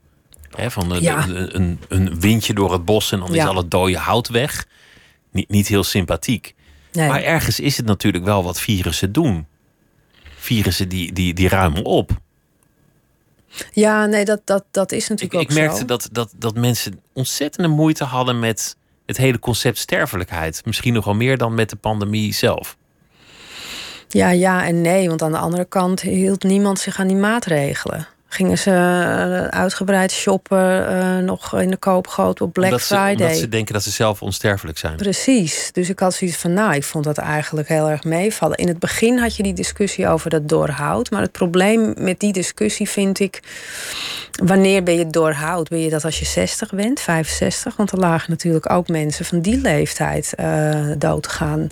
[0.55, 1.25] Hè, van de- Ja.
[1.25, 4.65] de- een, een windje door het bos en dan is al het dode hout weg.
[5.31, 6.55] Niet, niet heel sympathiek.
[6.91, 7.07] Nee.
[7.07, 9.47] Maar ergens is het natuurlijk wel wat virussen doen.
[10.37, 12.11] Virussen die, die, die ruimen op.
[13.71, 15.85] Ja, nee, dat, dat, dat is Ik, natuurlijk ik ook merkte zo.
[15.85, 18.75] dat, dat, dat mensen ontzettende moeite hadden met
[19.05, 20.65] het hele concept sterfelijkheid.
[20.65, 22.77] Misschien nog wel meer dan met de pandemie zelf.
[24.07, 28.07] Ja, ja en nee, want aan de andere kant hield niemand zich aan die maatregelen.
[28.35, 33.11] Gingen ze eh, uitgebreid shoppen, eh, nog in de koopgoot op Black omdat, ze, Friday.
[33.11, 34.95] omdat ze denken dat ze zelf onsterfelijk zijn.
[34.95, 35.69] Precies.
[35.73, 38.57] Dus ik had zoiets van, nou, ik vond dat eigenlijk heel erg meevallen.
[38.57, 41.11] In het begin had je die discussie over dat doorhoud.
[41.11, 43.39] Maar het probleem met die discussie vind ik...
[44.43, 45.69] wanneer ben je doorhoud?
[45.69, 47.75] Ben je dat als je 60 bent, 65?
[47.75, 51.69] Want er lagen natuurlijk ook mensen van die leeftijd eh doodgaan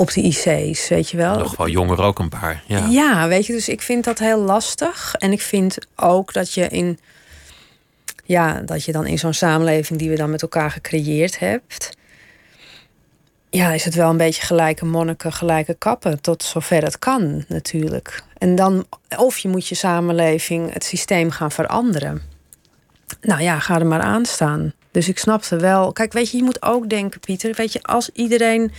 [0.00, 1.38] op de IC's, weet je wel.
[1.38, 2.62] Nog wel jonger ook een paar.
[2.66, 2.86] Ja.
[2.88, 5.14] Ja, weet je, dus ik vind dat heel lastig.
[5.18, 6.98] En ik vind ook dat je in.
[8.24, 11.96] Ja, dat je dan in zo'n samenleving die we dan met elkaar gecreëerd hebt.
[13.50, 16.20] Ja, is het wel een beetje gelijke monniken, gelijke kappen.
[16.20, 18.22] Tot zover het kan, natuurlijk.
[18.38, 18.86] En dan,
[19.16, 22.22] of je moet je samenleving, het systeem gaan veranderen.
[23.20, 24.72] Nou ja, ga er maar aan staan.
[24.90, 25.92] Dus ik snapte wel.
[25.92, 27.54] Kijk, weet je, je moet ook denken, Pieter.
[27.54, 28.72] Weet je, als iedereen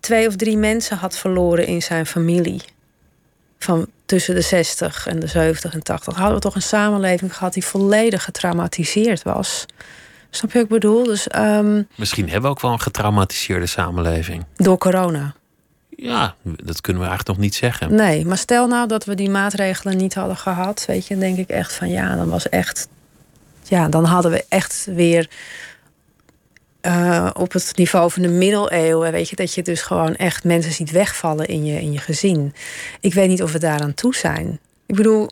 [0.00, 2.62] twee of drie mensen had verloren in zijn familie.
[3.58, 6.16] Van tussen de 60 en de 70 en 80.
[6.16, 9.66] Hadden we toch een samenleving gehad die volledig getraumatiseerd was.
[10.30, 11.04] Snap je wat ik bedoel?
[11.04, 14.44] Dus ehm, Misschien hebben we ook wel een getraumatiseerde samenleving.
[14.56, 15.34] door corona.
[15.96, 17.94] Ja, dat kunnen we eigenlijk nog niet zeggen.
[17.94, 20.84] Nee, maar stel nou dat we die maatregelen niet hadden gehad.
[20.86, 22.88] Weet je, dan denk ik echt van ja, dan was echt.
[23.62, 25.28] Ja, dan hadden we echt weer.
[26.88, 30.72] Eh, op het niveau van de middeleeuwen, weet je, dat je dus gewoon echt mensen
[30.72, 32.54] ziet wegvallen in je, in je gezin.
[33.00, 34.60] Ik weet niet of we daaraan toe zijn.
[34.86, 35.30] Ik bedoel,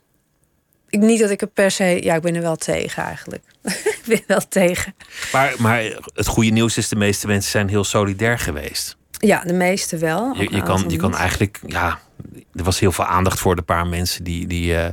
[0.88, 1.98] ik, niet dat ik er per se.
[2.02, 3.42] Ja, ik ben er wel tegen eigenlijk.
[4.00, 4.94] ik ben wel tegen.
[5.32, 5.82] Maar, maar
[6.14, 8.96] het goede nieuws is, de meeste mensen zijn heel solidair geweest.
[9.10, 10.36] Ja, de meeste wel.
[10.40, 11.98] Je, kan, je kan eigenlijk, ja,
[12.54, 14.88] er was heel veel aandacht voor de paar mensen die, die, eh,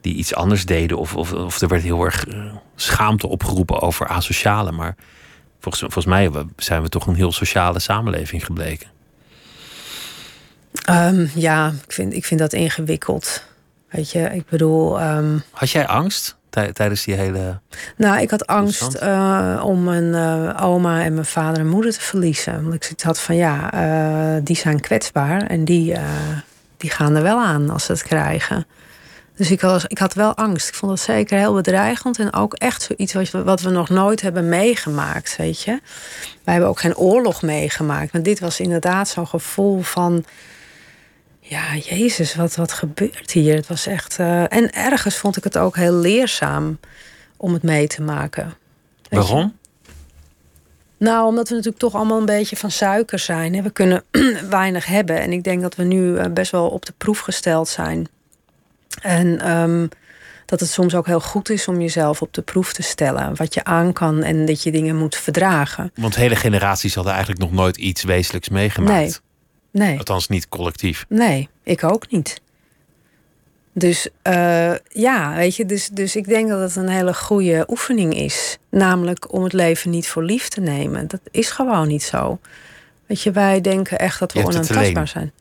[0.00, 0.98] die iets anders deden.
[0.98, 4.72] Of, of, of er werd heel erg eh, schaamte opgeroepen over asociale.
[4.72, 4.96] Maar
[5.62, 8.88] volgens, volgens mij zijn we toch een heel sociale samenleving gebleken.
[10.84, 13.42] Ehm, ja, ik vind, ik vind dat ingewikkeld.
[13.90, 15.00] Weet je, ik bedoel.
[15.00, 17.60] ehm, Had jij angst tij- tijdens die hele.
[17.96, 22.00] Nou, ik had angst eh, om mijn eh, oma en mijn vader en moeder te
[22.00, 22.62] verliezen.
[22.62, 25.96] Want ik zoiets had van ja, eh, die zijn kwetsbaar en die,
[26.76, 28.66] die gaan er wel aan als ze het krijgen.
[29.36, 30.68] Dus ik, was, ik had wel angst.
[30.68, 32.18] Ik vond dat zeker heel bedreigend.
[32.18, 35.70] En ook echt zoiets wat, we- wat we nog nooit hebben meegemaakt, weet je.
[36.44, 38.12] Wij hebben ook geen oorlog meegemaakt.
[38.12, 40.24] Maar dit was inderdaad zo'n gevoel van...
[41.40, 43.54] Ja, jezus, wat, wat gebeurt hier?
[43.54, 44.18] Het was echt...
[44.18, 46.78] eh, en ergens vond ik het ook heel leerzaam
[47.36, 48.54] om het mee te maken.
[49.10, 49.56] Waarom?
[50.98, 53.54] Nou, omdat we natuurlijk toch allemaal een beetje van suiker zijn.
[53.54, 53.62] hè.
[53.62, 54.04] We kunnen
[54.50, 55.20] weinig hebben.
[55.20, 58.08] En ik denk dat we nu eh, best wel op de proef gesteld zijn.
[59.00, 59.86] En ehm,
[60.46, 63.36] dat het soms ook heel goed is om jezelf op de proef te stellen.
[63.36, 65.90] Wat je aan kan en dat je dingen moet verdragen.
[65.94, 69.22] Want hele generaties hadden eigenlijk nog nooit iets wezenlijks meegemaakt.
[69.70, 71.04] Nee, Althans, niet collectief.
[71.08, 72.40] nee, ik ook niet.
[73.74, 78.14] Dus eh, ja, weet je, dus, dus ik denk dat het een hele goede oefening
[78.14, 78.58] is.
[78.68, 81.08] Namelijk om het leven niet voor lief te nemen.
[81.08, 82.38] Dat is gewoon niet zo.
[83.06, 85.32] Weet je, wij denken echt dat we onaantastbaar zijn.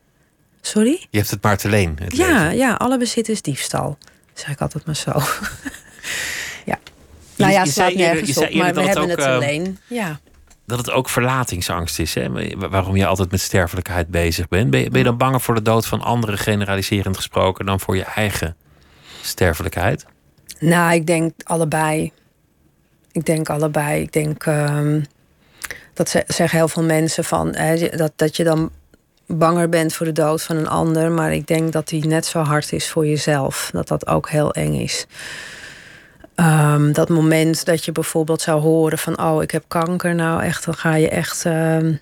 [0.62, 1.05] Sorry?
[1.09, 1.97] Je hebt het maar te leen.
[2.01, 2.57] het Ja, leven.
[2.57, 3.97] ja, alle bezit is diefstal.
[4.34, 5.12] Zeg ik altijd maar zo.
[6.72, 6.80] ja.
[7.36, 9.43] Nou ja, je zei eerder- nergens je op, maar eerder we dat hebben het ook,
[9.43, 9.78] alleen.
[9.88, 10.20] Ja.
[10.66, 12.14] Dat het ook verlatingsangst is.
[12.14, 12.30] Hè?
[12.55, 14.70] Wa- Waarom je altijd met sterfelijkheid bezig bent.
[14.70, 17.95] Ben je, ben je dan banger voor de dood van anderen, generaliserend gesproken, dan voor
[17.95, 18.55] je eigen
[19.22, 20.05] sterfelijkheid?
[20.59, 22.12] Nou, ik denk allebei.
[23.12, 24.01] Ik denk allebei.
[24.01, 25.01] Ik denk ehm,
[25.93, 28.72] dat ze- zeggen heel veel mensen van hè, dat, dat je dan
[29.34, 32.40] banger bent voor de dood van een ander, maar ik denk dat die net zo
[32.40, 33.70] hard is voor jezelf.
[33.74, 35.06] Dat dat ook heel eng is.
[36.36, 40.66] Ehm, dat moment dat je bijvoorbeeld zou horen van oh, ik heb kanker, nou echt,
[40.66, 41.46] dan ga je echt.
[41.46, 41.94] ehm,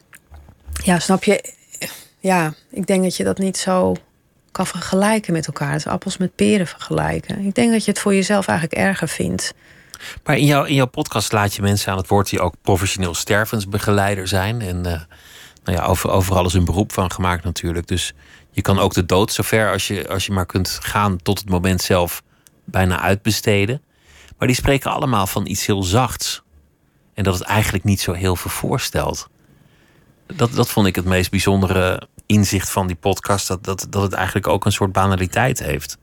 [0.84, 1.54] ja, snap je?
[2.20, 3.96] Ja, ik denk dat je dat niet zo
[4.52, 5.76] kan vergelijken met elkaar.
[5.76, 7.46] Is appels met peren vergelijken.
[7.46, 9.54] Ik denk dat je het voor jezelf eigenlijk erger vindt.
[10.24, 13.14] Maar in, jouw in jouw podcast laat je mensen aan het woord die ook professioneel
[13.14, 14.62] stervensbegeleider zijn.
[14.62, 15.02] En eh,
[15.70, 17.88] nou ja, over, overal is een beroep van gemaakt natuurlijk.
[17.88, 18.14] Dus
[18.52, 21.50] je kan ook de dood zover als je, als je maar kunt gaan tot het
[21.50, 22.24] moment zelf
[22.64, 23.82] bijna uitbesteden.
[24.38, 26.42] Maar die spreken allemaal van iets heel zachts.
[27.14, 29.28] En dat het eigenlijk niet zo heel veel voorstelt.
[30.26, 33.48] Dat, dat vond ik het meest bijzondere inzicht van die podcast.
[33.48, 35.98] Dat, dat, dat het eigenlijk ook een soort banaliteit heeft.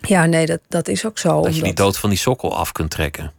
[0.00, 1.42] Ja, nee, dat, dat is ook zo.
[1.42, 3.32] Dat je die dood van die sokkel af kunt trekken.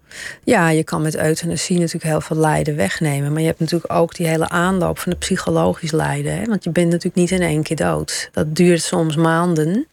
[0.44, 3.32] Ja, je kan met euthanasie natuurlijk heel veel lijden wegnemen.
[3.32, 6.38] Maar je hebt natuurlijk ook die hele aanloop van het psychologisch lijden.
[6.38, 6.46] Hè?
[6.46, 8.30] Want je bent natuurlijk niet in één keer dood.
[8.32, 9.88] Dat duurt soms maanden.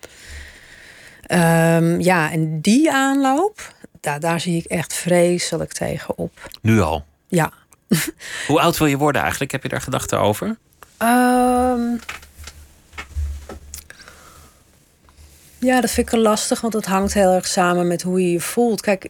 [1.22, 6.50] Ehm, ja, en die aanloop, daar, daar zie ik echt vreselijk tegen op.
[6.62, 7.04] Nu al.
[7.28, 7.52] Ja.
[8.46, 9.52] Hoe oud wil je worden eigenlijk?
[9.52, 10.56] Heb je daar gedachten over?
[10.96, 11.80] Ehm,
[15.58, 18.32] ja, dat vind ik wel lastig, want dat hangt heel erg samen met hoe je
[18.32, 18.80] je voelt.
[18.80, 19.08] Kijk,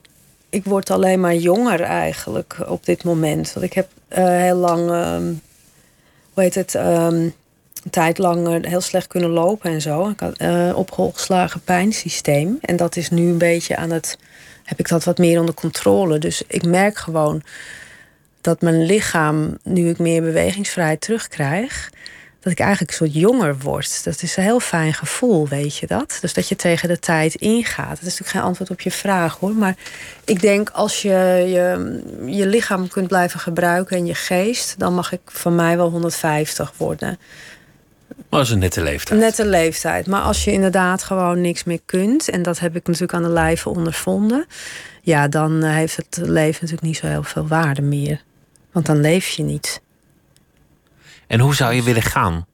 [0.50, 3.52] ik word alleen maar jonger eigenlijk op dit moment.
[3.52, 5.32] Want ik heb eh, heel lang, ehm,
[6.32, 7.14] hoe heet het, ehm,
[7.84, 10.08] een tijd lang eh, heel slecht kunnen lopen en zo.
[10.08, 12.58] Ik had uh, opgeslagen pijnsysteem.
[12.60, 14.18] En dat is nu een beetje aan het,
[14.64, 16.18] heb ik dat wat meer onder controle.
[16.18, 17.42] Dus ik merk gewoon
[18.40, 21.90] dat mijn lichaam, nu ik meer bewegingsvrijheid terugkrijg,
[22.40, 24.04] dat ik eigenlijk een soort jonger word.
[24.04, 26.18] Dat is een heel fijn gevoel, weet je dat?
[26.20, 27.88] Dus dat je tegen de tijd ingaat.
[27.88, 29.52] Dat is natuurlijk geen antwoord op je vraag hoor.
[29.52, 29.76] Maar
[30.24, 31.08] ik denk als je
[31.46, 35.90] je, je lichaam kunt blijven gebruiken en je geest, dan mag ik van mij wel
[35.90, 37.18] 150 worden.
[38.08, 39.20] Maar dat is een nette leeftijd.
[39.20, 40.06] Nette leeftijd.
[40.06, 43.28] Maar als je inderdaad gewoon niks meer kunt, en dat heb ik natuurlijk aan de
[43.28, 44.46] lijve ondervonden,
[45.02, 48.22] ja, dan eh, heeft het leven natuurlijk niet zo heel veel waarde meer.
[48.72, 49.80] Want dan leef je niet.
[51.30, 52.46] En hoe zou je willen gaan?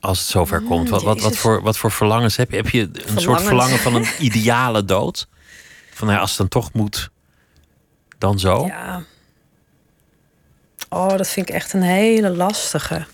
[0.00, 0.88] Als het zover komt.
[0.88, 1.38] Wat, wat, wat, Jezus.
[1.40, 2.56] voor, wat voor verlangens heb je?
[2.56, 5.28] Heb je een soort verlangen van een ideale dood?
[5.90, 7.10] Van nou ja, als het dan toch moet,
[8.18, 8.66] dan zo?
[8.66, 9.02] Ja.
[10.88, 13.06] Oh, dat vind ik echt een hele lastige.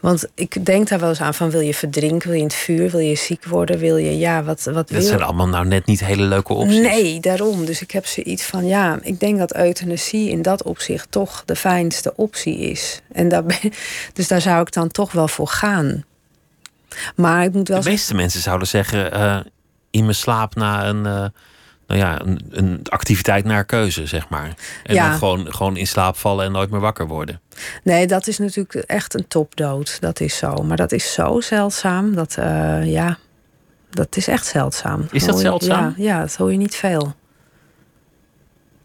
[0.00, 2.54] Want ik denk daar wel eens aan van wil je verdrinken, wil je in het
[2.56, 5.66] vuur, wil je ziek worden, wil je ja, wat wat wil Dat zijn allemaal nou
[5.66, 6.80] net niet hele leuke opties.
[6.80, 7.64] Nee, daarom.
[7.64, 11.56] Dus ik heb zoiets van ja, ik denk dat euthanasie in dat opzicht toch de
[11.56, 13.00] fijnste optie is.
[13.12, 13.58] En daar ben,
[14.12, 16.04] dus daar zou ik dan toch wel voor gaan.
[17.16, 19.40] Maar ik moet wel De meeste mensen zouden zeggen eh,
[19.90, 21.24] in mijn slaap na een, eh,
[21.90, 24.54] nou ja, een, een activiteit naar keuze, zeg maar.
[24.84, 25.08] En Ja.
[25.08, 27.40] dan gewoon, gewoon in slaap vallen en nooit meer wakker worden.
[27.82, 30.00] Nee, dat is natuurlijk echt een topdood.
[30.00, 30.54] Dat is zo.
[30.54, 32.14] Maar dat is zo zeldzaam.
[32.14, 33.18] Dat, eh, ja,
[33.90, 35.06] dat is echt zeldzaam.
[35.10, 35.94] Is dat zeldzaam?
[35.96, 37.14] Ja, ja, dat hoor je niet veel.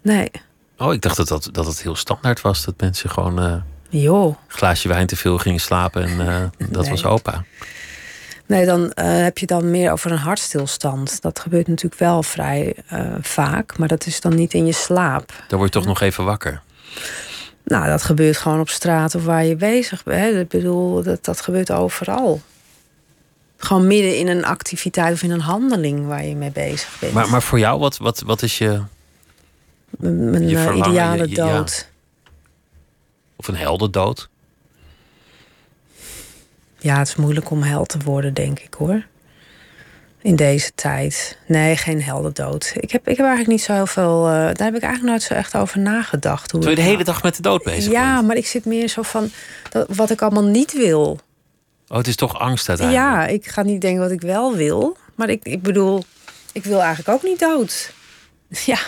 [0.01, 0.31] Nee,
[0.77, 2.65] Oh, ik dacht dat, dat, dat het heel standaard was.
[2.65, 3.55] Dat mensen gewoon eh,
[3.89, 4.25] joh.
[4.27, 6.03] een glaasje wijn te veel gingen slapen.
[6.03, 6.89] En eh, dat Nee.
[6.89, 7.43] was opa.
[8.47, 11.21] Nee, dan eh, heb je dan meer over een hartstilstand.
[11.21, 13.77] Dat gebeurt natuurlijk wel vrij eh, vaak.
[13.77, 15.31] Maar dat is dan niet in je slaap.
[15.47, 16.61] Dan word je toch nog even wakker.
[17.63, 20.35] Nou, dat gebeurt gewoon op straat of waar je bezig bent.
[20.37, 22.41] Ik bedoel, dat, dat gebeurt overal.
[23.57, 27.13] Gewoon midden in een activiteit of in een handeling waar je mee bezig bent.
[27.13, 28.81] Maar, maar voor jou, wat, wat, wat is je...
[29.97, 31.57] Mijn, mijn, je eh, ideale je- je- ja.
[31.57, 31.89] dood.
[33.35, 34.29] Of een heldendood?
[36.85, 39.05] Ja, het is moeilijk om held te worden, denk ik hoor.
[40.21, 41.37] In deze tijd.
[41.47, 42.73] Nee, geen heldendood.
[42.75, 44.25] Ik heb, ik heb eigenlijk niet zo heel veel.
[44.27, 46.51] eh, daar heb ik eigenlijk nooit zo echt over nagedacht.
[46.51, 48.27] Hoe je de hele nou- dag met de dood bezig Ja, bent.
[48.27, 49.29] maar ik zit meer zo van.
[49.69, 51.19] Dat, wat ik allemaal niet wil.
[51.87, 53.07] Oh, het is toch angst uiteindelijk.
[53.07, 54.97] Ja, ik ga niet denken wat ik wel wil.
[55.15, 56.03] Maar ik, ik bedoel,
[56.51, 57.93] ik wil eigenlijk ook niet dood.
[58.65, 58.79] Ja,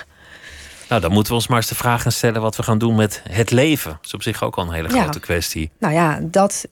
[0.89, 2.95] Nou, dan moeten we ons maar eens de vraag gaan stellen wat we gaan doen
[2.95, 3.91] met het leven.
[3.91, 5.01] Dat is op zich ook al een hele Ja.
[5.01, 5.71] grote kwestie.
[5.79, 6.65] nou ja, dat.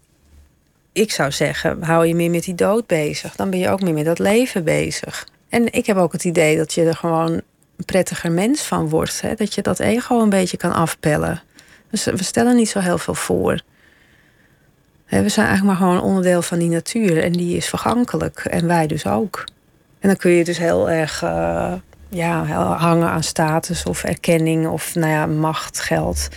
[0.96, 3.36] Ik zou zeggen, hou je meer met die dood bezig.
[3.36, 5.28] Dan ben je ook meer met dat leven bezig.
[5.50, 9.22] En ik heb ook het idee dat je er gewoon een prettiger mens van wordt.
[9.22, 9.34] Hè?
[9.34, 11.42] Dat je dat ego een beetje kan afpellen.
[11.90, 13.62] We stellen niet zo heel veel voor.
[15.08, 17.24] We zijn eigenlijk maar gewoon onderdeel van die natuur.
[17.24, 18.40] En die is vergankelijk.
[18.40, 19.44] En wij dus ook.
[20.00, 21.74] En dan kun je dus heel erg eh,
[22.10, 26.28] ja, hangen aan status of erkenning of nou ja, macht, geld.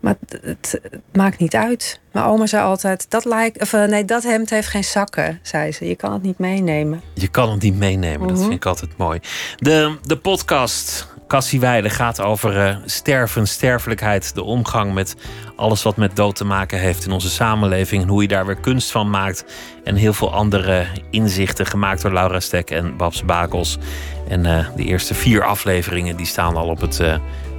[0.00, 2.00] Maar het, het, het maakt niet uit.
[2.12, 5.72] Mijn oma zei altijd: dat, lijkt, of, eh, nee, dat hemd heeft geen zakken, zei
[5.72, 5.88] ze.
[5.88, 7.02] Je kan het niet meenemen.
[7.14, 8.40] Je kan het niet meenemen, dat Mhm.
[8.46, 9.20] vind ik altijd mooi.
[9.56, 15.16] De, de podcast Cassie Weide gaat over eh, sterven, sterfelijkheid, de omgang met
[15.56, 18.60] alles wat met dood te maken heeft in onze samenleving en hoe je daar weer
[18.60, 19.44] kunst van maakt.
[19.84, 23.78] En heel veel andere inzichten gemaakt door Laura Stek en Babs Bakels.
[24.28, 27.00] En eh, de eerste vier afleveringen die staan al op het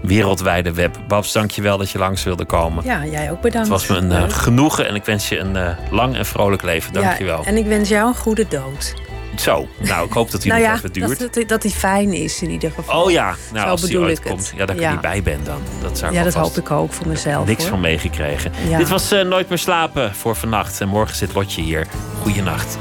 [0.02, 1.00] wereldwijde web.
[1.08, 2.84] Babs, dankjewel dat je langs wilde komen.
[2.86, 3.70] Ja, jij ook bedankt.
[3.70, 6.62] Het was me een uh, genoegen en ik wens je een eh, lang en vrolijk
[6.62, 6.94] leven.
[6.94, 7.42] Dankjewel.
[7.42, 8.94] Ja, en ik wens jou een goede dood.
[9.40, 11.20] Zo, nou, ik hoop dat hij nou nog even duurt.
[11.20, 13.04] Dat, dat, dat, die fijn is in ieder geval.
[13.04, 14.54] Oh ja, nou, als hij ooit komt.
[14.56, 14.88] Ja, dat ik ja.
[14.88, 15.62] er niet bij ben dan.
[15.82, 17.46] Dat zou ik ja, dat hoop ik ook voor mezelf.
[17.46, 18.52] Niks van meegekregen.
[18.78, 20.82] Dit was eh, Nooit meer slapen voor vannacht.
[20.82, 21.88] En morgen zit Lotje hier.
[22.22, 22.78] Goeienacht.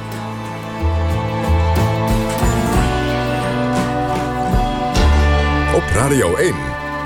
[5.74, 6.77] Op Radio 1.